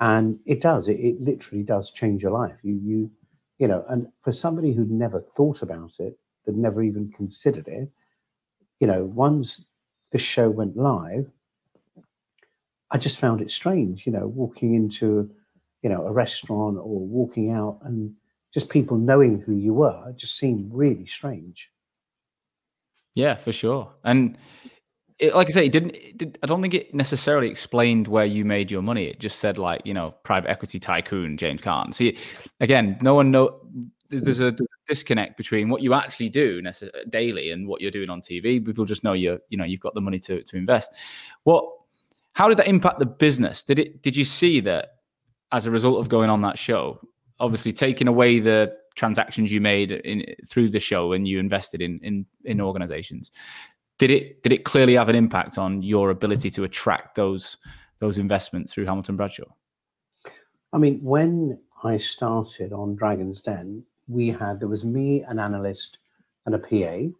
[0.00, 3.10] and it does it, it literally does change your life you you
[3.58, 7.90] you know and for somebody who'd never thought about it that never even considered it
[8.80, 9.64] you know once
[10.12, 11.30] the show went live
[12.90, 15.30] i just found it strange you know walking into
[15.82, 18.14] you know a restaurant or walking out and
[18.52, 21.70] just people knowing who you were just seemed really strange
[23.16, 23.90] Yeah, for sure.
[24.04, 24.36] And
[25.18, 25.96] it, like I say, it didn't.
[25.96, 29.06] It did, I don't think it necessarily explained where you made your money.
[29.06, 31.94] It just said like you know private equity tycoon James Caan.
[31.94, 32.18] See,
[32.60, 33.60] again, no one know.
[34.10, 34.54] There's a
[34.86, 36.62] disconnect between what you actually do
[37.08, 38.64] daily and what you're doing on TV.
[38.64, 39.38] People just know you.
[39.48, 40.94] You know, you've got the money to to invest.
[41.44, 41.64] What?
[42.32, 43.62] How did that impact the business?
[43.62, 44.02] Did it?
[44.02, 44.96] Did you see that
[45.52, 47.00] as a result of going on that show?
[47.38, 52.00] Obviously, taking away the transactions you made in through the show and you invested in
[52.02, 53.30] in in organizations
[53.98, 57.56] did it did it clearly have an impact on your ability to attract those
[57.98, 59.50] those investments through Hamilton Bradshaw?
[60.72, 65.98] I mean, when I started on Dragons' Den, we had there was me, an analyst,
[66.46, 67.12] and a PA.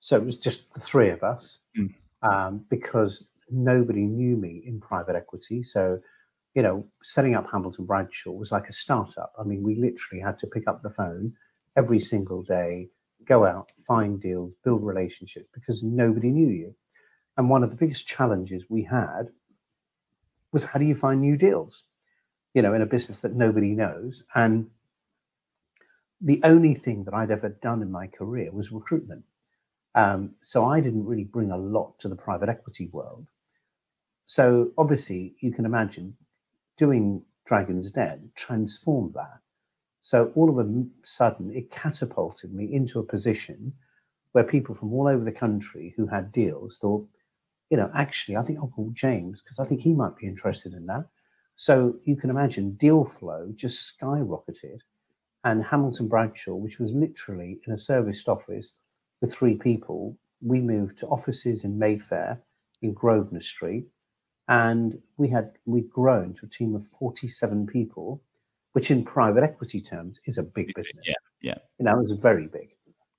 [0.00, 1.94] So it was just the three of us Mm.
[2.22, 5.62] um, because nobody knew me in private equity.
[5.62, 6.00] So,
[6.54, 9.32] you know, setting up Hamilton Bradshaw was like a startup.
[9.38, 11.32] I mean, we literally had to pick up the phone
[11.76, 12.90] every single day,
[13.24, 16.74] go out, find deals, build relationships because nobody knew you.
[17.36, 19.28] And one of the biggest challenges we had
[20.52, 21.84] was how do you find new deals?
[22.54, 24.24] You know, in a business that nobody knows.
[24.34, 24.70] And
[26.20, 29.24] the only thing that I'd ever done in my career was recruitment.
[29.94, 33.26] Um, so I didn't really bring a lot to the private equity world.
[34.26, 36.16] So obviously, you can imagine
[36.76, 39.40] doing Dragons' Den transformed that.
[40.02, 43.72] So all of a sudden, it catapulted me into a position
[44.32, 47.08] where people from all over the country who had deals thought,
[47.70, 50.74] you know, actually, I think I'll call James because I think he might be interested
[50.74, 51.06] in that.
[51.54, 54.80] So you can imagine deal flow just skyrocketed.
[55.46, 58.72] And Hamilton Bradshaw, which was literally in a serviced office
[59.20, 62.42] with three people, we moved to offices in Mayfair,
[62.82, 63.86] in Grosvenor Street,
[64.48, 68.20] and we had we'd grown to a team of 47 people,
[68.72, 71.04] which in private equity terms is a big business.
[71.06, 71.58] Yeah, yeah.
[71.78, 72.74] You know, it was very big.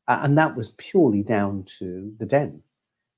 [0.10, 2.62] Uh, and that was purely down to the den.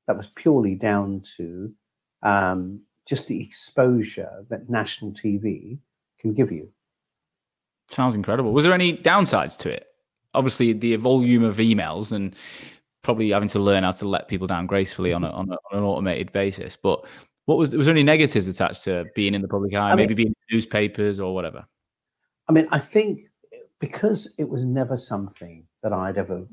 [0.05, 1.73] That was purely down to
[2.21, 5.79] um, just the exposure that national TV
[6.19, 6.71] can give you.
[7.91, 8.53] Sounds incredible.
[8.53, 9.87] Was there any downsides to it?
[10.33, 12.35] Obviously, the volume of emails and
[13.01, 15.79] probably having to learn how to let people down gracefully on, a, on, a, on
[15.79, 16.75] an automated basis.
[16.75, 17.05] But
[17.45, 19.87] what was was there any negatives attached to being in the public eye?
[19.87, 21.65] I mean- maybe being in newspapers or whatever.
[22.47, 23.21] I mean, I think
[23.79, 26.45] because it was never something that I'd ever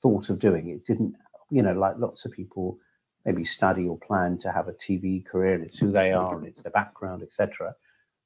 [0.00, 1.14] thought of doing, it didn't,
[1.50, 2.78] you know, like lots of people
[3.24, 6.46] maybe study or plan to have a TV career and it's who they are and
[6.46, 7.74] it's their background, etc.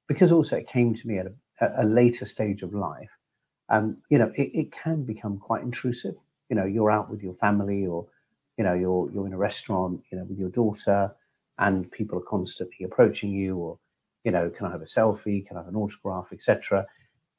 [0.07, 3.17] Because also it came to me at a, a later stage of life,
[3.69, 6.17] um, you know, it, it can become quite intrusive.
[6.49, 8.07] You know, you're out with your family or,
[8.59, 11.15] you know, you're you're in a restaurant, you know, with your daughter,
[11.59, 13.79] and people are constantly approaching you or,
[14.25, 15.47] you know, can I have a selfie?
[15.47, 16.87] Can I have an autograph, etc.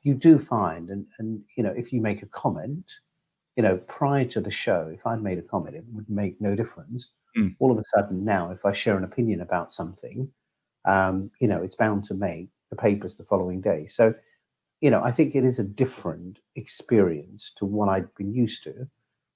[0.04, 2.92] you do find, and and you know, if you make a comment,
[3.56, 6.56] you know, prior to the show, if I'd made a comment, it would make no
[6.56, 7.12] difference.
[7.38, 7.56] Mm.
[7.60, 10.30] All of a sudden, now, if I share an opinion about something,
[10.86, 13.86] um, you know, it's bound to make the papers the following day.
[13.88, 14.14] So,
[14.82, 18.88] you know, I think it is a different experience to what I'd been used to.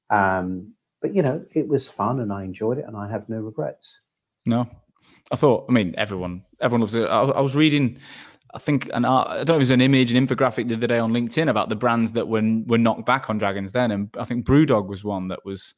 [0.10, 3.38] Um, but you know, it was fun, and I enjoyed it, and I have no
[3.38, 4.02] regrets.
[4.46, 4.68] No,
[5.32, 5.66] I thought.
[5.70, 7.06] I mean, everyone, everyone loves it.
[7.06, 8.00] I, I was reading.
[8.56, 10.76] I think an art, I don't know if it was an image, an infographic the
[10.76, 13.92] other day on LinkedIn about the brands that were were knocked back on Dragons' Den,
[13.92, 15.76] and I think BrewDog was one that was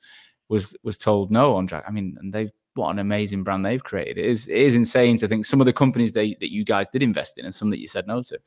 [0.48, 1.88] was was told no on Dragon.
[1.90, 4.18] I mean, and they've what an amazing brand they've created.
[4.18, 6.88] It is it is insane to think some of the companies they, that you guys
[6.90, 8.40] did invest in and some that you said no to.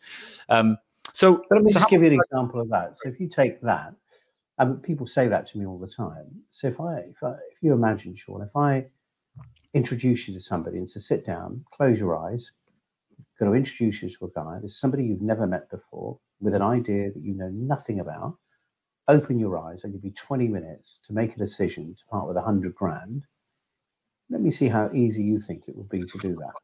[0.48, 0.78] Um,
[1.12, 2.98] so, But let me so just give you an example of that.
[2.98, 3.94] So if you take that,
[4.58, 6.26] um, people say that to me all the time.
[6.50, 8.86] So if I, if I, if you imagine, Sean, if I
[9.74, 12.52] introduce you to somebody and say, sit down, close your eyes,
[13.38, 14.58] going to introduce you to a guy.
[14.60, 18.36] There's somebody you've never met before with an idea that you know nothing about.
[19.08, 19.82] Open your eyes.
[19.84, 23.26] I'll give you 20 minutes to make a decision to part with 100 grand.
[24.32, 26.52] Let me see how easy you think it would be to do that.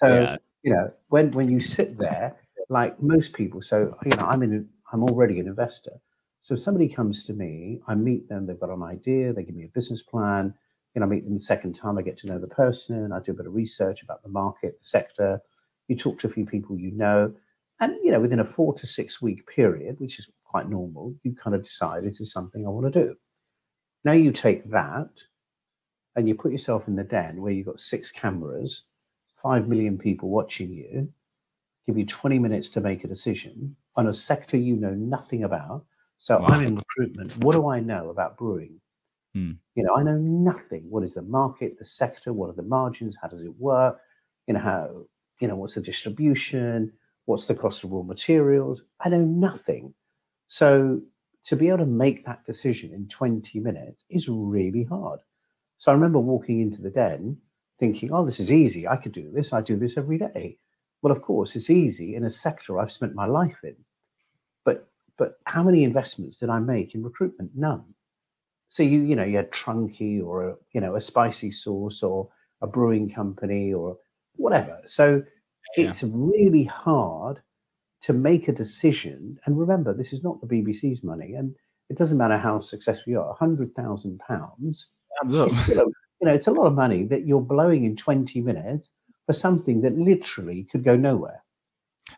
[0.00, 0.36] So, Yeah.
[0.62, 2.36] you know, when when you sit there,
[2.68, 5.92] like most people, so you know, I'm in, I'm already an investor.
[6.40, 9.54] So if somebody comes to me, I meet them, they've got an idea, they give
[9.54, 10.52] me a business plan.
[10.94, 13.20] You know, I meet them the second time, I get to know the person, I
[13.20, 15.40] do a bit of research about the market, the sector.
[15.88, 17.32] You talk to a few people you know,
[17.80, 21.34] and you know, within a four to six week period, which is quite normal, you
[21.34, 23.16] kind of decide this is this something I want to do.
[24.04, 25.10] Now you take that
[26.16, 28.84] and you put yourself in the den where you've got six cameras,
[29.36, 31.12] five million people watching you,
[31.86, 35.84] give you 20 minutes to make a decision on a sector you know nothing about.
[36.18, 36.46] So Wow.
[36.48, 37.36] I'm in recruitment.
[37.44, 38.80] What do I know about brewing?
[39.34, 39.52] Hmm.
[39.74, 40.88] You know, I know nothing.
[40.88, 42.32] What is the market, the sector?
[42.32, 43.18] What are the margins?
[43.20, 44.00] How does it work?
[44.46, 45.06] You know, how,
[45.40, 46.92] you know, what's the distribution?
[47.26, 48.84] What's the cost of raw materials?
[49.00, 49.94] I know nothing.
[50.48, 51.02] So
[51.44, 55.20] to be able to make that decision in 20 minutes is really hard.
[55.84, 57.36] So I remember walking into the den
[57.78, 58.88] thinking, oh, this is easy.
[58.88, 59.52] I could do this.
[59.52, 60.56] I do this every day.
[61.02, 63.76] Well, of course, it's easy in a sector I've spent my life in.
[64.64, 67.50] But but how many investments did I make in recruitment?
[67.54, 67.84] None.
[68.68, 72.30] So you you know you had Trunki or a you know a spicy sauce or
[72.62, 73.98] a brewing company or
[74.36, 74.80] whatever.
[74.86, 75.22] So
[75.76, 75.88] Yeah.
[75.90, 77.42] it's really hard
[78.06, 79.38] to make a decision.
[79.44, 81.54] And remember, this is not the BBC's money, and
[81.90, 83.34] it doesn't matter how successful you are.
[83.34, 85.46] Hundred thousand pounds Hands up.
[85.48, 88.90] it's a, you know it's a lot of money that you're blowing in 20 minutes
[89.26, 91.42] for something that literally could go nowhere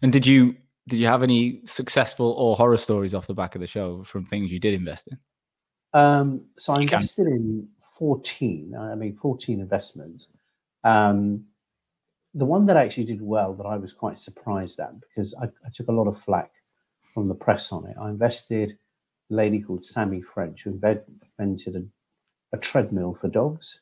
[0.03, 0.57] And did you
[0.89, 4.25] did you have any successful or horror stories off the back of the show from
[4.25, 5.19] things you did invest in?
[5.95, 6.97] um, so i You can.
[6.99, 7.69] invested in
[7.99, 10.29] 14 i mean 14 investments
[10.85, 11.45] um,
[12.35, 15.71] the one that actually did well that i was quite surprised at because I, I
[15.73, 16.53] took a lot of flack
[17.15, 18.77] from the press on it i invested
[19.31, 21.03] a lady called sammy french who inve-
[21.39, 21.75] invented
[22.53, 23.81] a, treadmill for dogs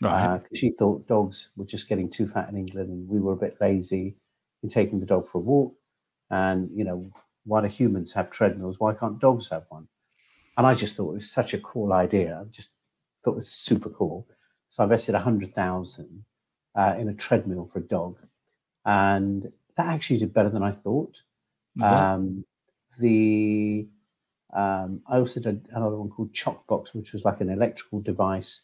[0.00, 0.26] Right.
[0.26, 3.36] Uh, she thought dogs were just getting too fat in England and we were a
[3.36, 4.16] bit lazy
[4.62, 5.74] in taking the dog for a walk.
[6.30, 7.10] And, you know,
[7.44, 8.78] why do humans have treadmills?
[8.78, 9.88] Why can't dogs have one?
[10.58, 12.42] And I just thought it was such a cool idea.
[12.42, 12.74] I just
[13.24, 14.26] thought it was super cool.
[14.68, 16.24] So I invested a hundred thousand
[16.74, 18.18] uh, in a treadmill for a dog.
[18.84, 21.22] And that actually did better than I thought.
[21.76, 22.44] Well, Um,
[22.98, 23.86] the
[24.56, 28.62] um, I also did another one called Chocbox, which was like an electrical device,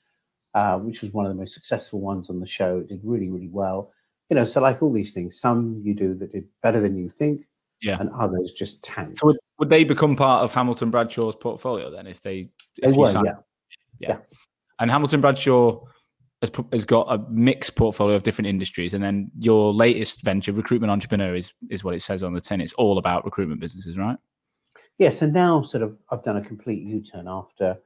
[0.55, 2.79] uh, which was one of the most successful ones on the show.
[2.79, 3.93] It did really, really well.
[4.31, 7.11] You know, so like all these things, some you do that did better than you
[7.11, 7.47] think,
[7.83, 7.99] Yeah.
[8.01, 9.19] and others just tanked.
[9.19, 12.97] so would, would they become part of Hamilton Bradshaw's portfolio then if they if they
[12.97, 13.27] were, sign-
[14.01, 14.19] yeah.
[14.79, 15.85] And Hamilton Bradshaw
[16.41, 20.91] has, has got a mixed portfolio of different industries, and then your latest venture, recruitment
[20.91, 22.61] entrepreneur, is is what it says on the tin.
[22.63, 24.17] It's all about recruitment businesses, right?
[25.03, 27.77] Yes, and now sort of I've done a complete U-turn after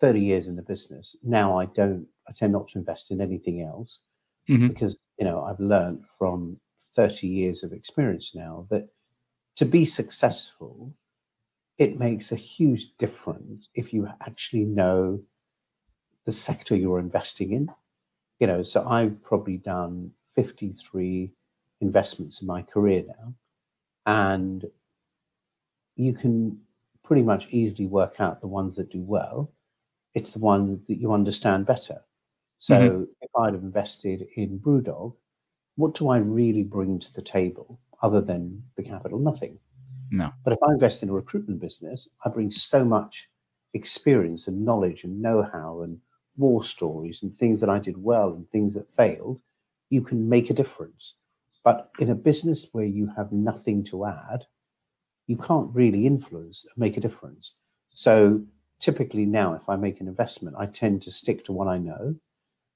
[0.00, 1.16] 30 years in the business.
[1.22, 4.02] Now I don't, I tend not to invest in anything else
[4.50, 4.68] Mhm.
[4.68, 6.60] because you know I've learned from
[6.94, 8.86] 30 years of experience now that
[9.56, 10.92] to be successful,
[11.78, 15.24] it makes a huge difference if you actually know
[16.26, 17.72] the sector you're investing in.
[18.40, 21.32] You know, so I've probably done 53
[21.80, 23.34] investments in my career now,
[24.04, 24.70] and
[25.98, 26.58] you can
[27.02, 29.52] pretty much easily work out the ones that do well.
[30.14, 32.00] It's the one that you understand better.
[32.58, 33.02] So mm-hmm.
[33.20, 35.14] if I'd have invested in BrewDog,
[35.76, 39.18] what do I really bring to the table other than the capital?
[39.18, 39.58] Nothing.
[40.10, 40.32] No.
[40.44, 43.28] But if I invest in a recruitment business, I bring so much
[43.74, 45.98] experience and knowledge and know-how and
[46.36, 49.40] war stories and things that I did well and things that failed.
[49.90, 51.14] You can make a difference.
[51.64, 54.46] But in a business where you have nothing to add,
[55.28, 57.54] you can't really influence and make a difference.
[57.90, 58.42] So
[58.80, 62.16] typically now, if I make an investment, I tend to stick to what I know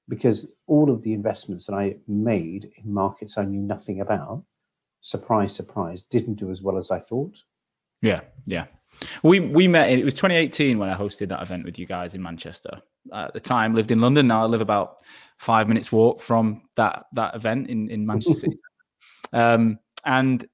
[0.07, 4.43] because all of the investments that I made in markets I knew nothing about,
[5.01, 7.41] surprise, surprise, didn't do as well as I thought.
[8.01, 8.65] Yeah, yeah.
[9.23, 9.89] We we met.
[9.89, 12.81] In, it was 2018 when I hosted that event with you guys in Manchester.
[13.11, 14.27] At the time, lived in London.
[14.27, 14.97] Now I live about
[15.37, 18.59] five minutes walk from that that event in in Manchester City.
[19.31, 20.45] Um, and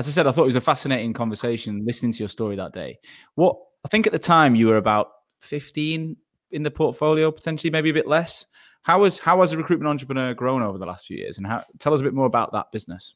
[0.00, 2.72] as I said, I thought it was a fascinating conversation listening to your story that
[2.72, 2.98] day.
[3.34, 5.08] What I think at the time you were about
[5.40, 6.16] 15
[6.52, 8.46] in the portfolio, potentially maybe a bit less.
[8.82, 11.64] How has how has a recruitment entrepreneur grown over the last few years, and how
[11.78, 13.14] tell us a bit more about that business?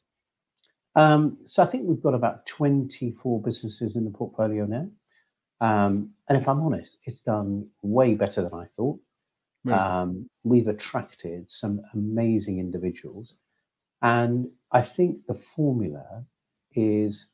[0.95, 4.87] Um, so I think we've got about 24 businesses in the portfolio now.
[5.61, 8.99] Um, and if I'm honest, it's done way better than I thought.
[9.63, 9.79] Really?
[9.79, 13.33] Um, we've attracted some amazing individuals.
[14.03, 16.25] And I think the formula
[16.75, 17.27] is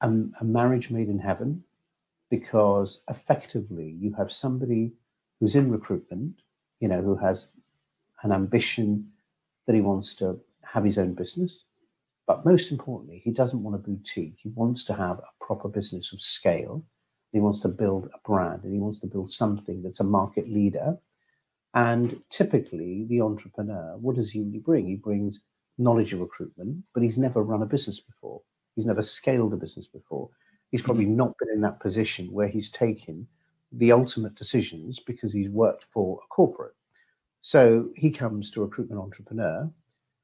[0.00, 0.08] a,
[0.40, 1.62] a marriage made in heaven
[2.30, 4.92] because effectively you have somebody
[5.40, 6.42] who's in recruitment,
[6.80, 7.52] you know, who has
[8.22, 9.08] an ambition
[9.66, 11.64] that he wants to have his own business
[12.30, 14.38] but most importantly, he doesn't want a boutique.
[14.40, 16.84] He wants to have a proper business of scale.
[17.32, 20.48] He wants to build a brand and he wants to build something that's a market
[20.48, 20.96] leader.
[21.74, 24.86] And typically, the entrepreneur, what does he bring?
[24.86, 25.40] He brings
[25.76, 28.42] knowledge of recruitment, but he's never run a business before.
[28.80, 30.30] He's never scaled a business before.
[30.70, 31.16] He's probably mm-hmm.
[31.16, 33.26] not been in that position where he's taken
[33.72, 36.74] the ultimate decisions because he's worked for a corporate.
[37.42, 39.70] So he comes to recruitment entrepreneur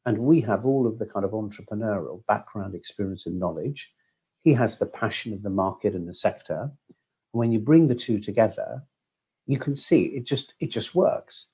[0.07, 3.93] and we have all of the kind of entrepreneurial background, experience, and knowledge.
[4.41, 6.71] He has the passion of the market and the sector.
[7.33, 8.83] When you bring the two together,
[9.47, 11.49] you can see it just it just works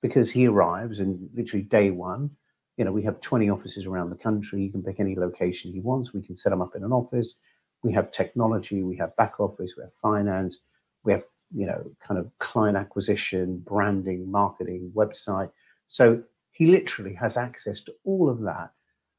[0.00, 2.30] because he arrives and literally day one.
[2.76, 4.60] You know, we have 20 offices around the country.
[4.60, 6.12] He can pick any location he wants.
[6.12, 7.36] We can set him up in an office.
[7.82, 10.58] We have technology, we have back office, we have finance,
[11.04, 11.24] we have,
[11.54, 15.50] you know, kind of client acquisition, branding, marketing, website.
[15.88, 18.70] So he literally has access to all of that,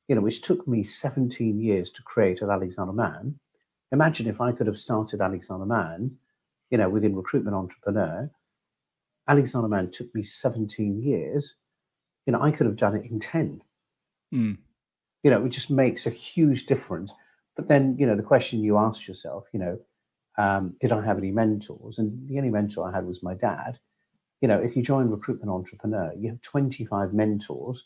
[0.07, 3.39] you know, which took me 17 years to create at Alexander Mann.
[3.91, 6.17] Imagine if I could have started Alexander Mann,
[6.69, 8.29] you know, within recruitment entrepreneur.
[9.27, 11.55] Alexander Mann took me 17 years.
[12.27, 13.61] You know, I could have done it in 10.
[14.31, 14.57] Mm.
[15.23, 17.11] You know, it just makes a huge difference.
[17.55, 19.79] But then, you know, the question you ask yourself, you know,
[20.37, 21.97] um, did I have any mentors?
[21.97, 23.79] And the only mentor I had was my dad
[24.41, 27.85] you know, if you join Recruitment Entrepreneur, you have 25 mentors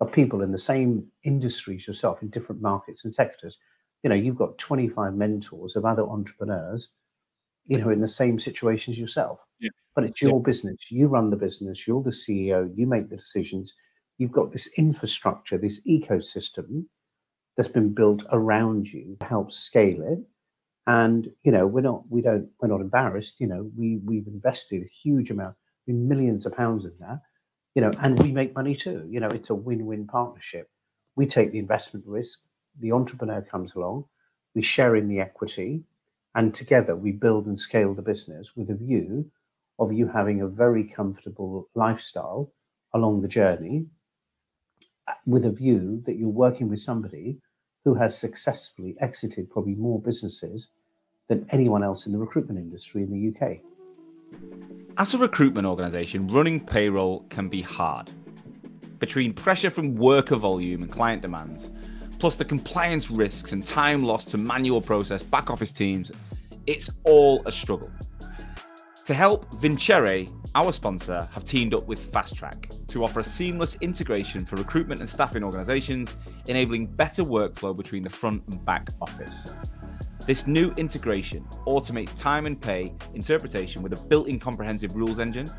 [0.00, 3.58] of people in the same industries yourself in different markets and sectors.
[4.02, 6.90] You know, you've got 25 mentors of other entrepreneurs,
[7.66, 9.44] you know, in the same situations yourself.
[9.60, 9.70] Yeah.
[9.94, 10.44] But it's your yeah.
[10.44, 10.90] business.
[10.90, 11.86] You run the business.
[11.86, 12.70] You're the CEO.
[12.76, 13.74] You make the decisions.
[14.18, 16.84] You've got this infrastructure, this ecosystem
[17.56, 20.18] that's been built around you to help scale it.
[20.86, 23.36] And you know, we're not, we don't, we're not embarrassed.
[23.38, 25.54] You know, we we've invested a huge amount
[25.86, 27.20] millions of pounds in that,
[27.74, 29.06] you know, and we make money too.
[29.08, 30.70] You know, it's a win-win partnership.
[31.16, 32.40] We take the investment risk,
[32.80, 34.06] the entrepreneur comes along,
[34.54, 35.84] we share in the equity,
[36.34, 39.30] and together we build and scale the business with a view
[39.78, 42.52] of you having a very comfortable lifestyle
[42.92, 43.86] along the journey,
[45.08, 47.38] uh, with a view that you're working with somebody
[47.84, 50.68] who has successfully exited probably more businesses
[51.28, 53.58] than anyone else in the recruitment industry in the UK.
[54.96, 58.10] As a recruitment organisation, running payroll can be hard.
[58.98, 61.68] Between pressure from worker volume and client demands,
[62.18, 66.12] plus the compliance risks and time lost to manual process back office teams,
[66.66, 67.90] it's all a struggle.
[69.04, 74.46] To help, Vincere, our sponsor, have teamed up with FastTrack to offer a seamless integration
[74.46, 76.16] for recruitment and staffing organisations,
[76.48, 79.46] enabling better workflow between the front and back office.
[80.26, 85.50] This new integration automates time and pay interpretation with a built in comprehensive rules engine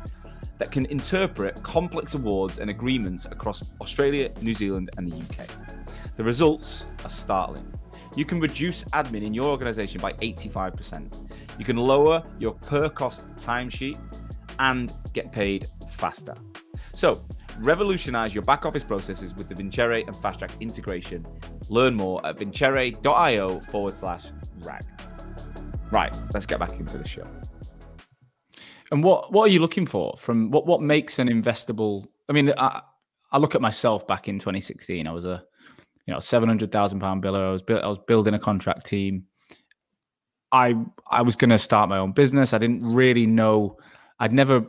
[0.58, 5.46] that can interpret complex awards and agreements across Australia, New Zealand, and the UK.
[6.16, 7.72] The results are startling.
[8.16, 11.25] You can reduce admin in your organization by 85%.
[11.58, 13.98] You can lower your per cost timesheet
[14.58, 16.34] and get paid faster.
[16.92, 17.24] So,
[17.58, 21.26] revolutionize your back office processes with the Vincere and FastTrack integration.
[21.68, 24.26] Learn more at vincere.io forward slash
[24.60, 24.84] rag.
[25.90, 27.26] Right, let's get back into the show.
[28.90, 32.06] And what what are you looking for from what what makes an investable?
[32.28, 32.82] I mean, I,
[33.32, 35.06] I look at myself back in 2016.
[35.06, 35.44] I was a
[36.06, 37.48] you know seven hundred thousand pound biller.
[37.48, 39.24] I was I was building a contract team.
[40.52, 40.74] I
[41.10, 42.52] I was going to start my own business.
[42.52, 43.78] I didn't really know.
[44.18, 44.66] I'd never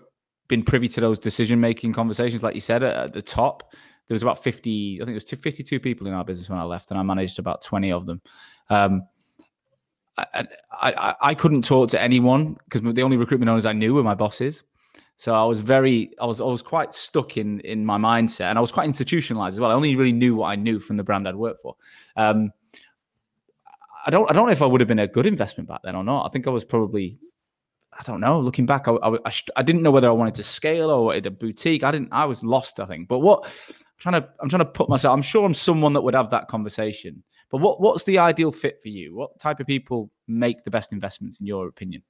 [0.47, 3.71] been privy to those decision making conversations, like you said at, at, the top.
[4.07, 6.63] There was about 50, I think there was 52 people in our business when I
[6.63, 8.21] left, and I managed about 20 of them.
[8.69, 9.03] Um,
[10.17, 14.03] I, I, I couldn't talk to anyone because the only recruitment owners I knew were
[14.03, 14.63] my bosses.
[15.17, 18.57] So I was very, I was, I was quite stuck in in my mindset, and
[18.57, 19.71] I was quite institutionalized as well.
[19.71, 21.75] I only really knew what I knew from the brand I'd worked for.
[22.15, 22.51] Um,
[24.07, 25.95] I don't, I don't know if I would have been a good investment back then
[25.95, 26.25] or not.
[26.25, 27.19] I think I was probably,
[27.91, 28.39] I don't know.
[28.39, 31.25] Looking back, I, I, I, I didn't know whether I wanted to scale or wanted
[31.25, 31.83] a boutique.
[31.83, 32.09] I didn't.
[32.13, 32.79] I was lost.
[32.79, 33.09] I think.
[33.09, 35.13] But what I'm trying to, I'm trying to put myself.
[35.13, 37.21] I'm sure I'm someone that would have that conversation.
[37.51, 39.15] But what, what's the ideal fit for you?
[39.15, 42.01] What type of people make the best investments in your opinion?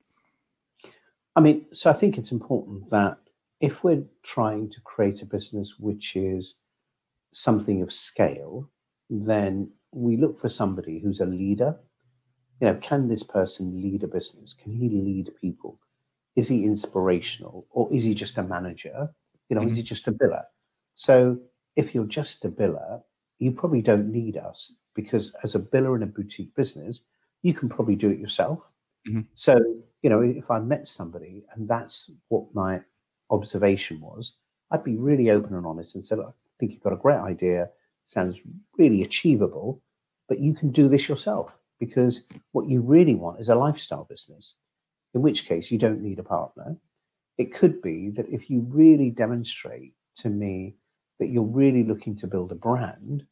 [1.35, 3.17] I mean, so I think it's important that
[3.59, 6.55] if we're trying to create a business which is
[7.33, 8.69] something of scale,
[9.09, 11.77] then we look for somebody who's a leader.
[12.59, 14.53] You know, can this person lead a business?
[14.53, 15.79] Can he lead people?
[16.35, 19.09] Is he inspirational or is he just a manager?
[19.49, 19.71] You know, mm-hmm.
[19.71, 20.43] is he just a biller?
[20.95, 21.39] So
[21.75, 23.01] if you're just a biller,
[23.39, 27.01] you probably don't need us because as a biller in a boutique business,
[27.43, 28.71] you can probably do it yourself.
[29.07, 29.21] Mm-hmm.
[29.35, 29.59] So,
[30.01, 32.81] you know, if I met somebody and that's what my
[33.29, 34.33] observation was,
[34.71, 37.69] I'd be really open and honest and say, I think you've got a great idea,
[38.05, 38.41] sounds
[38.77, 39.81] really achievable,
[40.27, 44.55] but you can do this yourself because what you really want is a lifestyle business,
[45.13, 46.75] in which case you don't need a partner.
[47.37, 50.75] It could be that if you really demonstrate to me
[51.19, 53.25] that you're really looking to build a brand,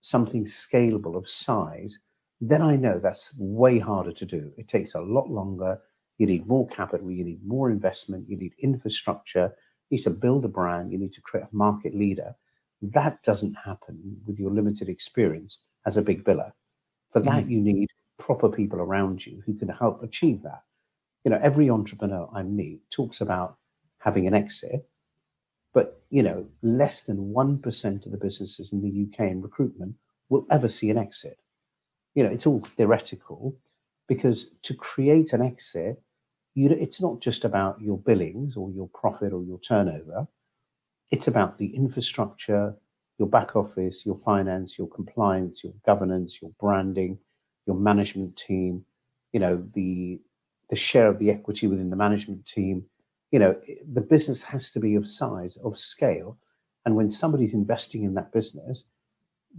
[0.00, 1.98] something scalable of size,
[2.40, 4.52] then I know that's way harder to do.
[4.56, 5.78] It takes a lot longer.
[6.18, 9.54] You need more capital, you need more investment, you need infrastructure,
[9.88, 12.34] you need to build a brand, you need to create a market leader.
[12.82, 16.52] That doesn't happen with your limited experience as a big biller.
[17.10, 17.50] For that, mm.
[17.50, 17.88] you need
[18.18, 20.62] proper people around you who can help achieve that.
[21.24, 23.56] You know, every entrepreneur I meet talks about
[23.98, 24.88] having an exit,
[25.72, 29.96] but you know, less than one percent of the businesses in the UK in recruitment
[30.28, 31.38] will ever see an exit.
[32.14, 33.56] You know, it's all theoretical
[34.08, 36.02] because to create an exit,
[36.54, 40.26] you it's not just about your billings or your profit or your turnover.
[41.10, 42.74] It's about the infrastructure,
[43.20, 47.18] your back office, your finance, your compliance, your governance, your branding,
[47.66, 48.82] your management team,
[49.32, 50.18] you know, the
[50.70, 52.84] the share of the equity within the management team,
[53.32, 53.60] you know,
[53.92, 56.38] the business has to be of size, of scale.
[56.86, 58.84] And when somebody's investing in that business,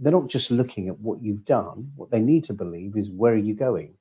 [0.00, 1.92] they're not just looking at what you've done.
[1.96, 3.94] What they need to believe is where are you going?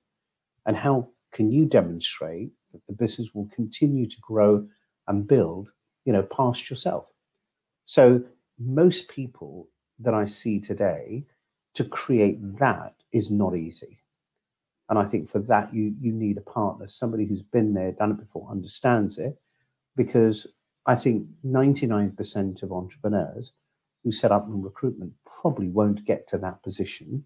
[0.66, 4.66] And how can you demonstrate that the business will continue to grow
[5.08, 5.70] and build,
[6.06, 7.12] you know, past yourself?
[7.84, 8.24] So
[8.64, 11.26] most people that I see today
[11.74, 14.00] to create that is not easy.
[14.90, 18.12] And I think for that you you need a partner, somebody who's been there, done
[18.12, 19.40] it before, understands it,
[19.96, 20.48] because
[20.86, 23.54] I think 99% of entrepreneurs
[24.04, 27.24] who set up in recruitment probably won't get to that position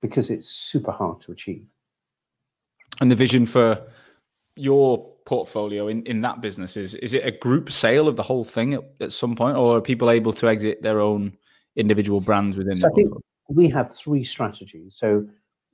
[0.00, 1.66] because it's super hard to achieve.
[3.00, 3.86] And the vision for
[4.56, 8.44] your portfolio in, in that business is is it a group sale of the whole
[8.44, 11.36] thing at, at some point or are people able to exit their own
[11.74, 13.12] individual brands within so I think
[13.48, 14.96] we have three strategies.
[14.96, 15.26] So,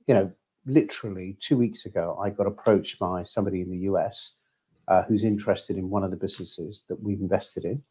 [0.07, 0.31] you know,
[0.65, 4.35] literally two weeks ago I got approached by somebody in the US
[4.87, 7.81] uh, who's interested in one of the businesses that we've invested in.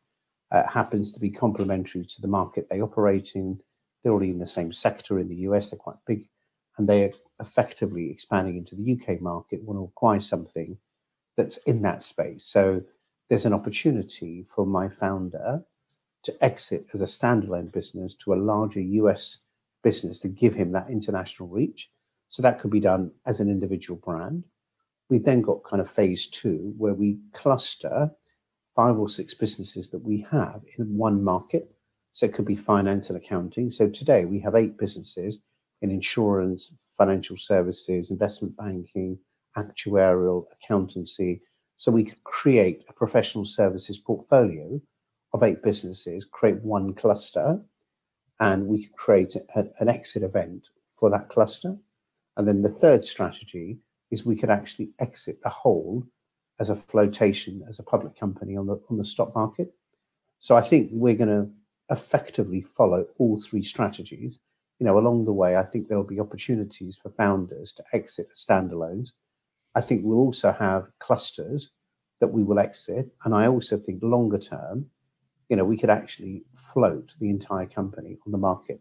[0.51, 3.59] Uh, happens to be complementary to the market they operate in.
[4.03, 5.71] They're already in the same sector in the US.
[5.71, 6.29] They're quite big,
[6.77, 7.11] and they're
[7.41, 9.63] effectively expanding into the UK market.
[9.63, 10.77] Want to acquire something
[11.37, 12.47] that's in that space.
[12.47, 12.83] So
[13.29, 15.63] there's an opportunity for my founder
[16.25, 19.39] to exit as a standalone business to a larger US
[19.83, 21.91] business to give him that international reach.
[22.29, 24.45] So that could be done as an individual brand.
[25.11, 28.11] We've then got kind of phase two where we cluster
[28.75, 31.71] five or six businesses that we have in one market.
[32.13, 33.71] So it could be finance and accounting.
[33.71, 35.39] So today we have eight businesses
[35.83, 39.19] in insurance, financial services, investment banking,
[39.57, 41.43] actuarial, accountancy.
[41.77, 44.81] So we could create a professional services portfolio
[45.33, 47.61] of eight businesses, create one cluster,
[48.41, 51.77] and we could create a, an exit event for that cluster.
[52.37, 53.79] And then the third strategy
[54.11, 56.07] is we could actually exit the whole
[56.61, 59.75] as a flotation as a public company on the on the stock market.
[60.39, 61.51] So I think we're going to
[61.91, 64.41] effectively follow all three strategies.
[64.79, 68.35] You know, along the way, I think there'll be opportunities for founders to exit the
[68.35, 69.13] standalones.
[69.75, 71.71] I think we'll also have clusters
[72.21, 74.87] that we will exit, and I also think longer term,
[75.49, 78.81] you know, we could actually float the entire company on the market.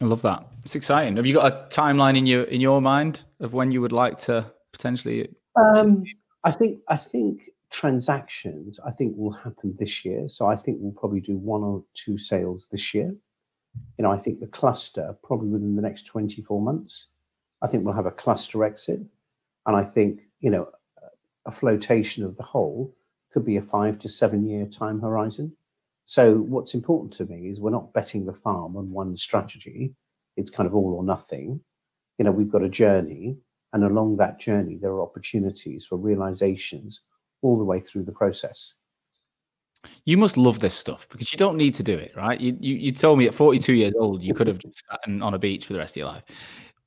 [0.00, 0.46] I love that.
[0.64, 1.16] It's exciting.
[1.16, 4.18] Have you got a timeline in your in your mind of when you would like
[4.20, 5.28] to potentially?
[5.56, 6.04] Um,
[6.44, 10.28] I think I think transactions I think will happen this year.
[10.28, 13.14] So I think we'll probably do one or two sales this year.
[13.98, 17.08] You know, I think the cluster probably within the next 24 months.
[17.60, 19.00] I think we'll have a cluster exit.
[19.68, 20.66] And I think, you know,
[21.44, 22.96] a flotation of the whole
[23.30, 25.54] could be a five to seven year time horizon.
[26.06, 29.94] So what's important to me is we're not betting the farm on one strategy.
[30.38, 31.60] It's kind of all or nothing.
[32.16, 33.36] You know, we've got a journey,
[33.74, 37.02] and along that journey, there are opportunities for realizations
[37.42, 38.74] all the way through the process.
[40.06, 42.40] You must love this stuff because you don't need to do it, right?
[42.40, 45.34] You you, you told me at 42 years old you could have just sat on
[45.34, 46.24] a beach for the rest of your life.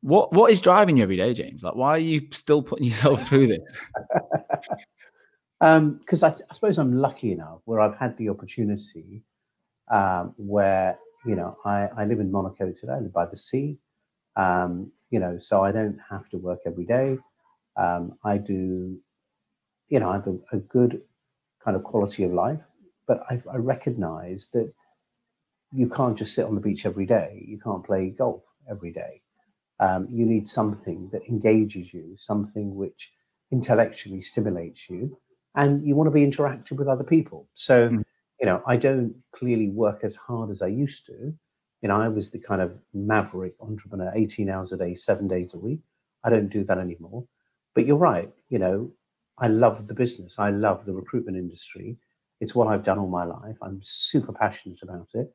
[0.01, 1.63] What what is driving you every day, James?
[1.63, 3.81] Like, why are you still putting yourself through this?
[5.59, 9.23] Because um, I, I, suppose I'm lucky enough where I've had the opportunity
[9.91, 13.77] um, where you know I, I live in Monaco today, I live by the sea.
[14.35, 17.17] Um, you know, so I don't have to work every day.
[17.75, 18.97] Um, I do,
[19.89, 21.01] you know, I have a, a good
[21.63, 22.63] kind of quality of life
[23.11, 24.71] but I've, I recognize that
[25.73, 27.43] you can't just sit on the beach every day.
[27.45, 29.20] You can't play golf every day.
[29.81, 33.11] Um, you need something that engages you, something which
[33.51, 35.17] intellectually stimulates you,
[35.55, 37.49] and you want to be interactive with other people.
[37.55, 38.03] So, mm.
[38.39, 41.33] you know, I don't clearly work as hard as I used to.
[41.81, 45.55] You know, I was the kind of maverick entrepreneur, 18 hours a day, seven days
[45.55, 45.81] a week.
[46.23, 47.25] I don't do that anymore.
[47.73, 48.31] But you're right.
[48.49, 48.91] You know,
[49.39, 50.35] I love the business.
[50.37, 51.97] I love the recruitment industry.
[52.39, 53.57] It's what I've done all my life.
[53.63, 55.33] I'm super passionate about it.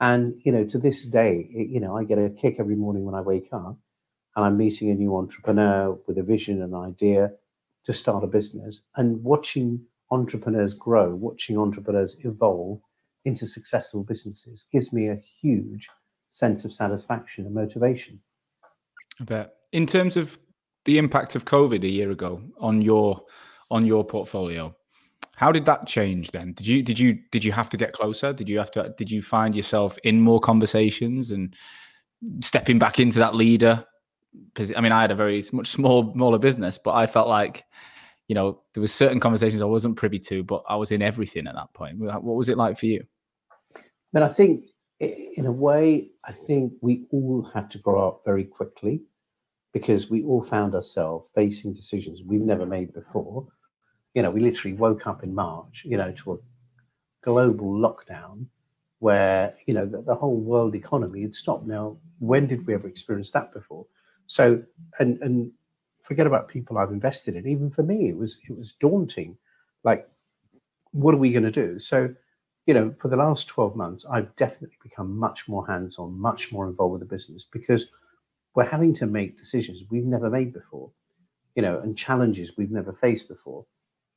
[0.00, 3.06] And, you know, to this day, it, you know, I get a kick every morning
[3.06, 3.78] when I wake up
[4.36, 7.32] and I'm meeting a new entrepreneur with a vision and idea
[7.84, 9.80] to start a business and watching
[10.10, 12.80] entrepreneurs grow, watching entrepreneurs evolve
[13.24, 15.88] into successful businesses gives me a huge
[16.28, 18.20] sense of satisfaction and motivation.
[19.20, 19.54] I bet.
[19.72, 20.38] In terms of
[20.84, 23.22] the impact of COVID a year ago on your
[23.70, 24.74] on your portfolio,
[25.34, 26.52] how did that change then?
[26.52, 28.32] Did you did you did you have to get closer?
[28.32, 31.54] Did you have to did you find yourself in more conversations and
[32.40, 33.84] stepping back into that leader?
[34.52, 37.64] Because I mean, I had a very much small smaller business, but I felt like
[38.28, 41.46] you know there was certain conversations I wasn't privy to, but I was in everything
[41.46, 41.98] at that point.
[41.98, 43.04] What was it like for you?
[44.12, 44.66] But I think,
[45.00, 49.02] in a way, I think we all had to grow up very quickly
[49.72, 53.46] because we all found ourselves facing decisions we've never made before
[54.16, 56.36] you know, we literally woke up in March, you know, to a
[57.22, 58.46] global lockdown
[58.98, 61.66] where, you know, the, the whole world economy had stopped.
[61.66, 63.84] Now, when did we ever experience that before?
[64.26, 64.62] So,
[64.98, 65.52] and, and
[66.00, 67.46] forget about people I've invested in.
[67.46, 69.36] Even for me, it was, it was daunting.
[69.84, 70.08] Like,
[70.92, 71.78] what are we going to do?
[71.78, 72.14] So,
[72.66, 76.52] you know, for the last 12 months, I've definitely become much more hands on, much
[76.52, 77.86] more involved with the business because
[78.54, 80.90] we're having to make decisions we've never made before,
[81.54, 83.66] you know, and challenges we've never faced before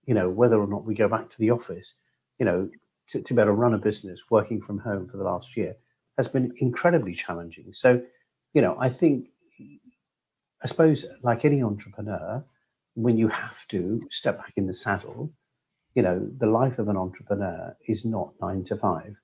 [0.09, 1.93] you know, whether or not we go back to the office,
[2.39, 2.67] you know,
[3.07, 5.75] to, to be able to run a business working from home for the last year
[6.17, 7.71] has been incredibly challenging.
[7.71, 8.01] So,
[8.55, 9.27] you know, I think,
[10.63, 12.43] I suppose, like any entrepreneur,
[12.95, 15.31] when you have to step back in the saddle,
[15.95, 19.15] you know, the life of an entrepreneur is not nine to five.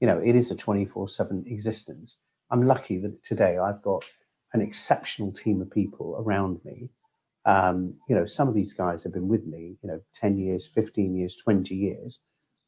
[0.00, 2.16] You know, it is a 24 7 existence.
[2.50, 4.04] I'm lucky that today I've got
[4.52, 6.90] an exceptional team of people around me
[7.48, 10.66] um, you know, some of these guys have been with me, you know, 10 years,
[10.66, 12.20] 15 years, 20 years.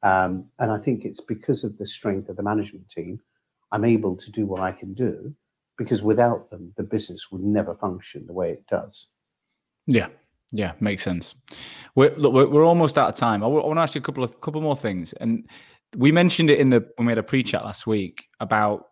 [0.03, 3.21] Um, and I think it's because of the strength of the management team,
[3.73, 5.35] I'm able to do what I can do
[5.81, 9.07] because without them, the business would never function the way it does.
[9.87, 10.09] Yeah.
[10.53, 11.35] Yeah, makes sense.
[11.95, 13.43] We're, look, we're, we're almost out of time.
[13.43, 15.49] I, w- I want to ask you a couple of couple more things, and
[15.97, 18.89] we mentioned it in the when we had a pre-chat last week about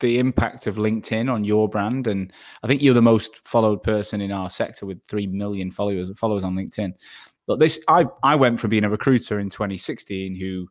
[0.00, 2.06] the impact of LinkedIn on your brand.
[2.06, 2.32] And
[2.62, 6.44] I think you're the most followed person in our sector with three million followers followers
[6.44, 6.94] on LinkedIn.
[7.46, 10.66] But this, I I went from being a recruiter in 2016 who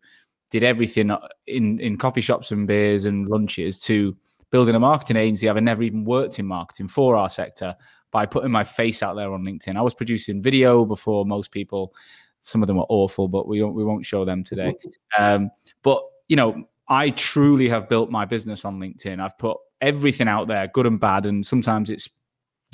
[0.50, 4.18] did everything uh, in in coffee shops and beers and lunches to
[4.52, 5.50] building a marketing agency.
[5.50, 7.76] I've never even worked in marketing for our sector
[8.12, 9.78] by putting my face out there on LinkedIn.
[9.78, 11.96] I was producing video before most people.
[12.42, 14.74] Some of them were awful, but we won't we won't show them today.
[15.18, 15.50] Um,
[15.82, 19.22] but you know, I truly have built my business on LinkedIn.
[19.22, 22.10] I've put everything out there, good and bad, and sometimes it's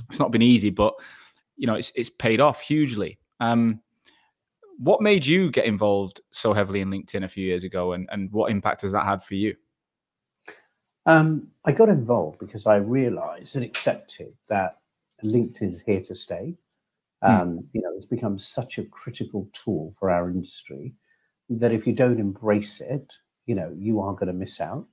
[0.09, 0.93] it's not been easy, but
[1.55, 3.19] you know it's it's paid off hugely.
[3.39, 3.81] Um,
[4.79, 8.31] what made you get involved so heavily in LinkedIn a few years ago, and and
[8.31, 9.55] what impact has that had for you?
[11.07, 14.77] Um, I got involved because I realised and accepted that
[15.23, 16.55] LinkedIn is here to stay.
[17.23, 17.31] Hmm.
[17.31, 17.65] Um, mm.
[17.73, 20.93] You know, it's become such a critical tool for our industry
[21.49, 23.13] that if you don't embrace it,
[23.45, 24.85] you know, you are going to miss out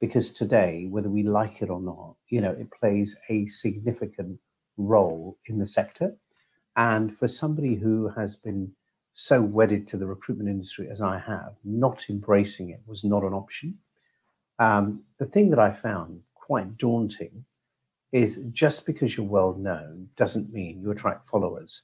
[0.00, 4.38] because today, whether we like it or not, you know, it plays a significant
[4.76, 6.16] role in the sector.
[6.74, 8.72] And for somebody who has been
[9.14, 13.32] so wedded to the recruitment industry as I have, not embracing it was not an
[13.32, 13.78] option.
[14.58, 17.44] Um, the thing that I found quite daunting
[18.12, 21.82] is just because you're well known doesn't mean you attract followers.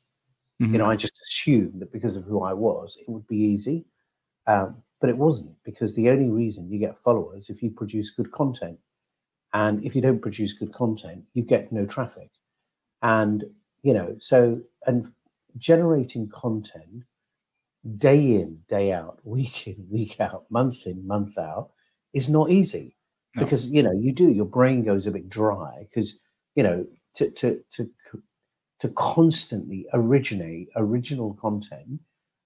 [0.60, 0.72] Mhm.
[0.72, 3.86] You know, I just assumed that because of who I was, it would be easy.
[4.46, 8.30] Um, but it wasn't because the only reason you get followers if you produce good
[8.32, 8.78] content.
[9.54, 12.30] And if you don't produce good content, you get no traffic.
[13.02, 13.44] And,
[13.82, 15.10] you know, so, and
[15.56, 17.04] generating content
[17.96, 21.70] day in, day out, week in, week out, month in, month out
[22.18, 22.86] is not easy
[23.34, 23.42] No.
[23.42, 26.08] because, you know, you do, your brain goes a bit dry because,
[26.56, 26.78] you know,
[27.16, 27.82] to, to, to,
[28.80, 32.00] to constantly originate original content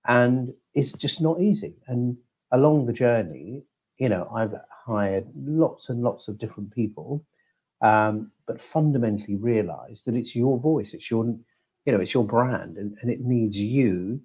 [0.06, 1.74] and it's just not easy.
[1.88, 2.16] And
[2.50, 3.64] along the journey,
[3.98, 4.54] you know, I've
[4.86, 7.24] hired lots and lots of different people,
[7.82, 11.24] um, but fundamentally realize that it's your voice, it's your,
[11.84, 14.20] you know, it's your brand, and, and it needs you,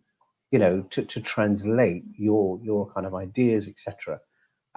[0.51, 4.19] you know, to, to translate your your kind of ideas, etc.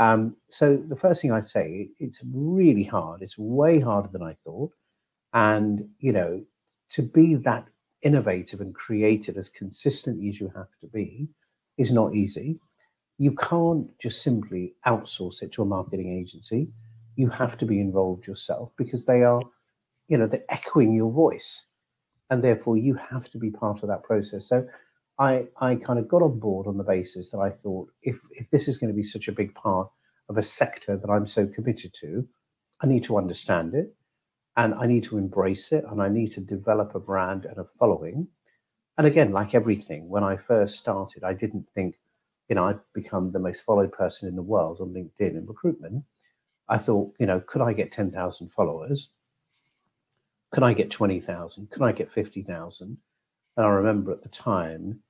[0.01, 3.21] Um, so the first thing I'd say, it's really hard.
[3.21, 4.73] It's way harder than I thought,
[5.35, 6.43] and you know,
[6.93, 7.69] to be that
[8.03, 11.29] innovative and creative as consistently as you have to be
[11.77, 12.59] is not easy.
[13.19, 16.71] You can't just simply outsource it to a marketing agency.
[17.17, 19.43] You have to be involved yourself because they are,
[20.09, 21.67] you know, they're echoing your voice.
[22.31, 24.49] And therefore you have to be part of that process.
[24.49, 24.67] So
[25.21, 28.51] I I kind of got on board on the basis that I thought if if
[28.51, 29.89] this is going to be such a big part
[30.31, 32.27] of a sector that I'm so committed to,
[32.81, 33.95] I need to understand it
[34.57, 37.65] and I need to embrace it and I need to develop a brand and a
[37.65, 38.29] following.
[38.97, 41.99] And again, like everything, when I first started, I didn't think,
[42.49, 46.05] you know, I'd become the most followed person in the world on LinkedIn in recruitment.
[46.69, 49.11] I thought, you know, could I get 10,000 followers?
[50.53, 51.71] Could I get 20,000?
[51.71, 52.97] Could I get 50,000?
[53.57, 55.01] And I remember at the time,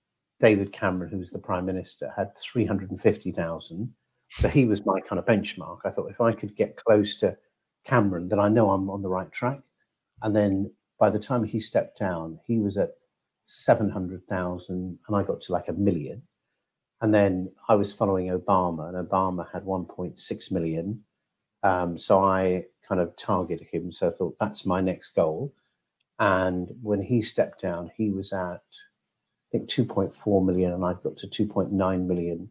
[0.40, 3.94] David Cameron, who was the prime minister, had 350,000.
[4.30, 5.78] So he was my kind of benchmark.
[5.84, 7.36] I thought if I could get close to
[7.84, 9.60] Cameron, then I know I'm on the right track.
[10.22, 12.90] And then by the time he stepped down, he was at
[13.46, 16.22] 700,000 and I got to like a million.
[17.00, 21.02] And then I was following Obama, and Obama had 1.6 million.
[21.62, 23.90] Um, so I kind of targeted him.
[23.90, 25.54] So I thought that's my next goal.
[26.18, 28.62] And when he stepped down, he was at,
[29.50, 32.48] think, 2.4 million, and I've got to 2.9 million.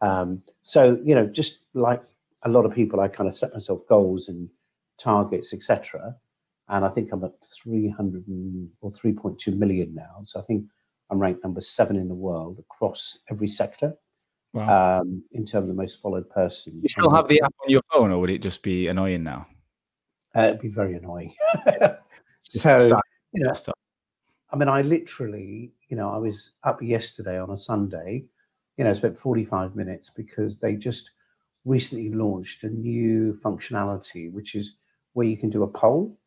[0.00, 2.02] Um, so, you know, just like
[2.42, 4.48] a lot of people, I kind of set myself goals and
[4.98, 6.16] targets, etc.
[6.68, 7.32] And I think I'm at
[7.62, 8.24] 300
[8.80, 10.22] or 3.2 million now.
[10.24, 10.64] So I think
[11.10, 13.94] I'm ranked number seven in the world across every sector
[14.54, 15.00] Wow.
[15.00, 16.78] um, in terms of the most followed person.
[16.82, 19.46] you still have the app on your phone, or would it just be annoying now?
[20.36, 21.32] uh, it'd be very annoying.
[22.44, 22.90] So,
[23.32, 23.54] you know.
[24.50, 28.24] I mean, I literally, you know, I was up yesterday on a Sunday,
[28.78, 31.10] you know, spent 45 minutes because they just
[31.66, 34.76] recently launched a new functionality, which is
[35.12, 36.18] where you can do a poll.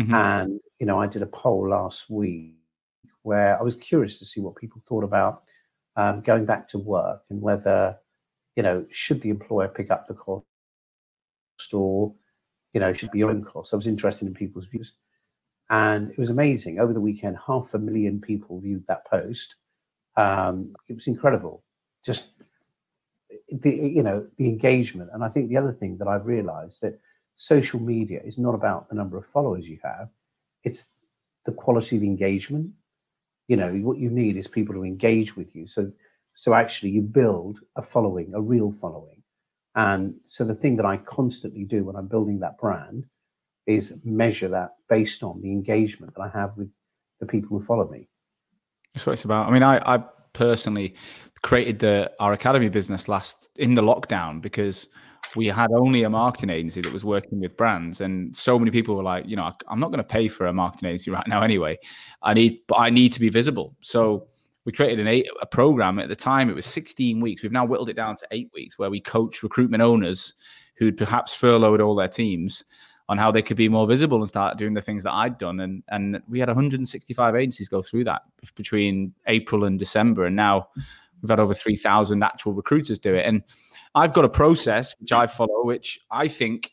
[0.00, 0.12] Mhm.
[0.12, 2.56] And, you know, I did a poll last week
[3.22, 5.44] where I was curious to see what people thought about
[5.94, 7.96] um, going back to work and whether,
[8.56, 10.44] you know, should the employer pick up the cost
[11.72, 12.12] or,
[12.72, 13.72] you know, should be your own cost.
[13.72, 14.92] I was interested in people's views.
[15.70, 16.78] And it was amazing.
[16.78, 19.56] Over the weekend, half a million people viewed that post.
[20.16, 21.64] Um, it was incredible.
[22.04, 22.30] Just
[23.48, 25.10] the you know the engagement.
[25.12, 27.00] And I think the other thing that I've realised that
[27.36, 30.10] social media is not about the number of followers you have;
[30.64, 30.90] it's
[31.46, 32.70] the quality of engagement.
[33.48, 35.66] You know what you need is people to engage with you.
[35.66, 35.90] So
[36.34, 39.22] so actually, you build a following, a real following.
[39.76, 43.06] And so the thing that I constantly do when I'm building that brand
[43.66, 46.70] is measure that based on the engagement that I have with
[47.20, 48.08] the people who follow me.
[48.92, 49.48] That's what it's about.
[49.48, 50.94] I mean, I, I personally
[51.42, 54.88] created the our academy business last in the lockdown because
[55.36, 58.94] we had only a marketing agency that was working with brands, and so many people
[58.94, 61.42] were like, you know, I'm not going to pay for a marketing agency right now
[61.42, 61.78] anyway.
[62.22, 63.74] I need, but I need to be visible.
[63.80, 64.28] So
[64.64, 66.48] we created an eight a program at the time.
[66.48, 67.42] It was 16 weeks.
[67.42, 70.34] We've now whittled it down to eight weeks, where we coach recruitment owners
[70.76, 72.64] who'd perhaps furloughed all their teams
[73.08, 75.60] on how they could be more visible and start doing the things that I'd done.
[75.60, 78.22] And and we had 165 agencies go through that
[78.54, 80.68] between April and December, and now
[81.22, 83.26] we've had over 3,000 actual recruiters do it.
[83.26, 83.42] And
[83.94, 86.70] I've got a process which I follow, which I think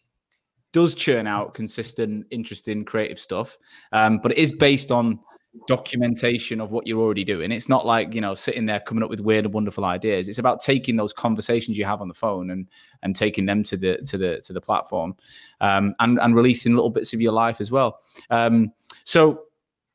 [0.73, 3.57] does churn out consistent, interesting, creative stuff,
[3.91, 5.19] um, but it is based on
[5.67, 7.51] documentation of what you're already doing.
[7.51, 10.29] It's not like you know sitting there coming up with weird and wonderful ideas.
[10.29, 12.67] It's about taking those conversations you have on the phone and
[13.03, 15.15] and taking them to the to the to the platform,
[15.59, 17.99] um, and and releasing little bits of your life as well.
[18.29, 18.71] Um,
[19.03, 19.43] so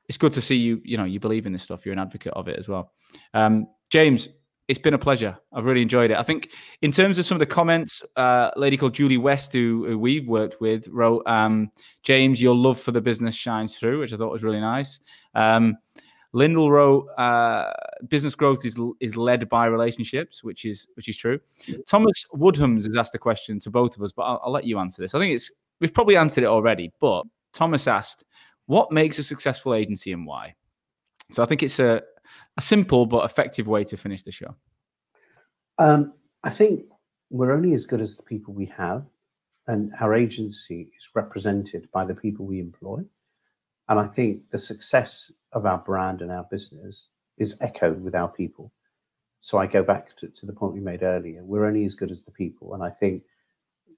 [0.09, 0.81] it's good to see you.
[0.85, 1.87] You know you believe in this stuff.
[1.87, 2.93] You're an advocate of it as well.
[3.33, 4.29] Um, James,
[4.69, 5.39] it's been a pleasure.
[5.53, 6.17] I've really enjoyed it.
[6.17, 6.53] I think
[6.83, 9.99] in terms of some of the comments, uh, a lady called Julie West, who, who
[9.99, 11.71] we've worked with, wrote, um,
[12.03, 14.99] James, your love for the business shines through, which I thought was really nice.
[15.35, 15.77] Um,
[16.33, 17.73] wrote, uh,
[18.09, 21.39] business growth is is led by relationships, which is which is true.
[21.89, 24.79] Thomas Woodhams has asked a question to both of us, but I'll, I'll let you
[24.79, 25.15] answer this.
[25.15, 28.25] I think it's we've probably answered it already, but Thomas asked,
[28.67, 30.57] "What makes a successful agency and why?"
[31.33, 32.03] So I think it's a
[32.57, 34.55] a simple but effective way to finish the show.
[35.79, 36.85] Um, I think
[37.31, 39.05] we're only as good as the people we have,
[39.67, 43.03] and our agency is represented by the people we employ.
[43.89, 47.09] And I think the success of our brand and our business
[47.39, 48.73] is echoed with our people.
[49.41, 51.45] So I go back to, to the point we made earlier.
[51.45, 52.75] We're only as good as the people.
[52.75, 53.23] And I think,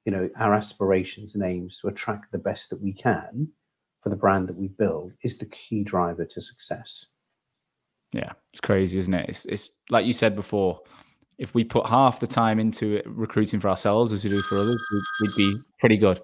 [0.05, 3.49] you know, our aspirations and aims to attract the best that we can
[4.03, 7.07] for the brand that we build is the key driver to success.
[8.13, 9.29] Yeah, it's crazy, isn't it?
[9.29, 10.81] It's, it's like you said before.
[11.37, 14.83] If we put half the time into recruiting for ourselves as we do for others,
[14.93, 16.21] we'd, we'd be pretty good.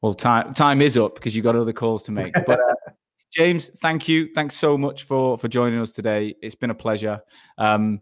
[0.00, 2.32] Well, time time is up because you've got other calls to make.
[2.32, 2.92] But uh,
[3.36, 4.32] James, thank you.
[4.34, 6.34] Thanks so much for for joining us today.
[6.40, 7.20] It's been a pleasure.
[7.58, 8.00] Um,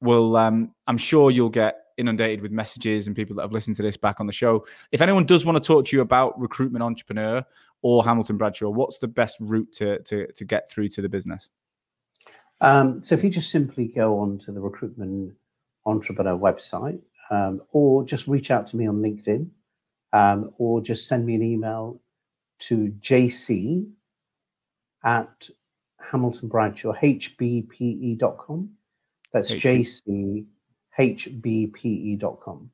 [0.00, 3.82] we'll, um, I'm sure you'll get inundated with messages and people that have listened to
[3.82, 4.64] this back on the show.
[4.90, 7.44] If anyone does want to talk to you about recruitment entrepreneur
[7.82, 11.48] or Hamilton Bradshaw, what's the best route to to, to get through to the business?
[12.62, 15.34] Um, so if you just simply go on to the recruitment
[15.84, 19.48] entrepreneur website, um, or just reach out to me on LinkedIn,
[20.12, 22.00] um, or just send me an email
[22.60, 23.90] to jc
[25.02, 25.48] at
[26.00, 28.70] Hamilton Bradshaw, hbpe.com.
[29.32, 30.46] That's HB.
[30.98, 32.70] jchbpe.com.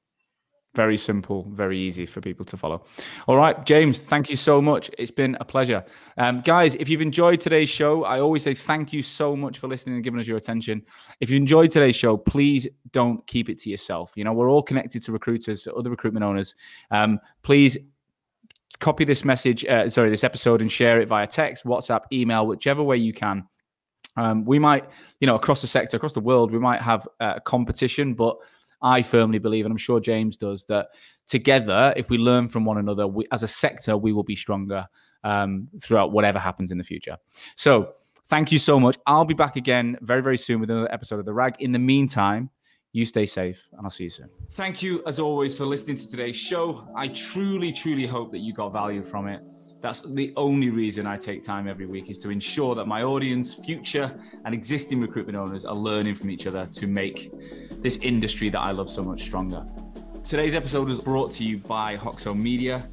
[0.74, 2.84] Very simple, very easy for people to follow.
[3.26, 4.90] All right, James, thank you so much.
[4.98, 5.82] It's been a pleasure.
[6.18, 9.66] Um, guys, if you've enjoyed today's show, I always say thank you so much for
[9.66, 10.82] listening and giving us your attention.
[11.20, 14.12] If you enjoyed today's show, please don't keep it to yourself.
[14.14, 16.54] You know, we're all connected to recruiters, other recruitment owners.
[16.90, 17.78] Um, please
[18.78, 22.82] copy this message, uh, sorry, this episode and share it via text, WhatsApp, email, whichever
[22.82, 23.44] way you can.
[24.16, 24.84] Um, we might,
[25.20, 28.36] you know, across the sector, across the world, we might have uh, competition, but
[28.82, 30.88] I firmly believe, and I'm sure James does, that
[31.26, 34.86] together, if we learn from one another, we, as a sector, we will be stronger
[35.24, 37.16] um, throughout whatever happens in the future.
[37.56, 37.90] So,
[38.28, 38.96] thank you so much.
[39.06, 41.56] I'll be back again very, very soon with another episode of The Rag.
[41.60, 42.50] In the meantime,
[42.92, 44.30] you stay safe, and I'll see you soon.
[44.52, 46.88] Thank you, as always, for listening to today's show.
[46.96, 49.42] I truly, truly hope that you got value from it.
[49.80, 53.54] That's the only reason I take time every week is to ensure that my audience,
[53.54, 54.12] future
[54.44, 57.30] and existing recruitment owners are learning from each other to make
[57.80, 59.64] this industry that I love so much stronger.
[60.24, 62.88] Today's episode was brought to you by Hoxo Media.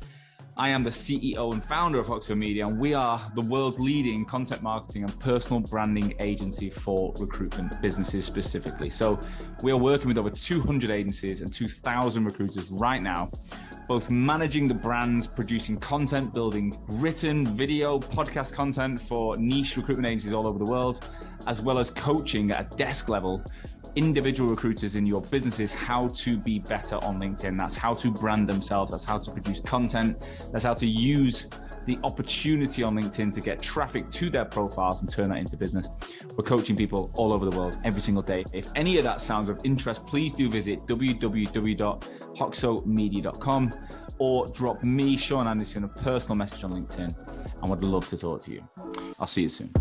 [0.58, 4.24] I am the CEO and founder of Hoxo Media, and we are the world's leading
[4.24, 8.90] content marketing and personal branding agency for recruitment businesses specifically.
[8.90, 9.20] So,
[9.62, 13.32] we are working with over 200 agencies and 2,000 recruiters right now,
[13.88, 20.34] both managing the brands, producing content, building written, video, podcast content for niche recruitment agencies
[20.34, 21.08] all over the world,
[21.48, 23.44] as well as coaching at a desk level
[23.96, 27.58] individual recruiters in your businesses how to be better on LinkedIn.
[27.58, 28.92] That's how to brand themselves.
[28.92, 30.22] That's how to produce content.
[30.52, 31.48] That's how to use
[31.86, 35.90] the opportunity on LinkedIn to get traffic to their profiles and turn that into business.
[36.36, 38.46] We're coaching people all over the world every single day.
[38.54, 43.74] If any of that sounds of interest, please do visit www.hoxomedia.com
[44.18, 47.16] or drop me, Sean Anderson, a personal message on LinkedIn.
[47.62, 48.68] I would love to talk to you.
[49.20, 49.72] I'll see you soon.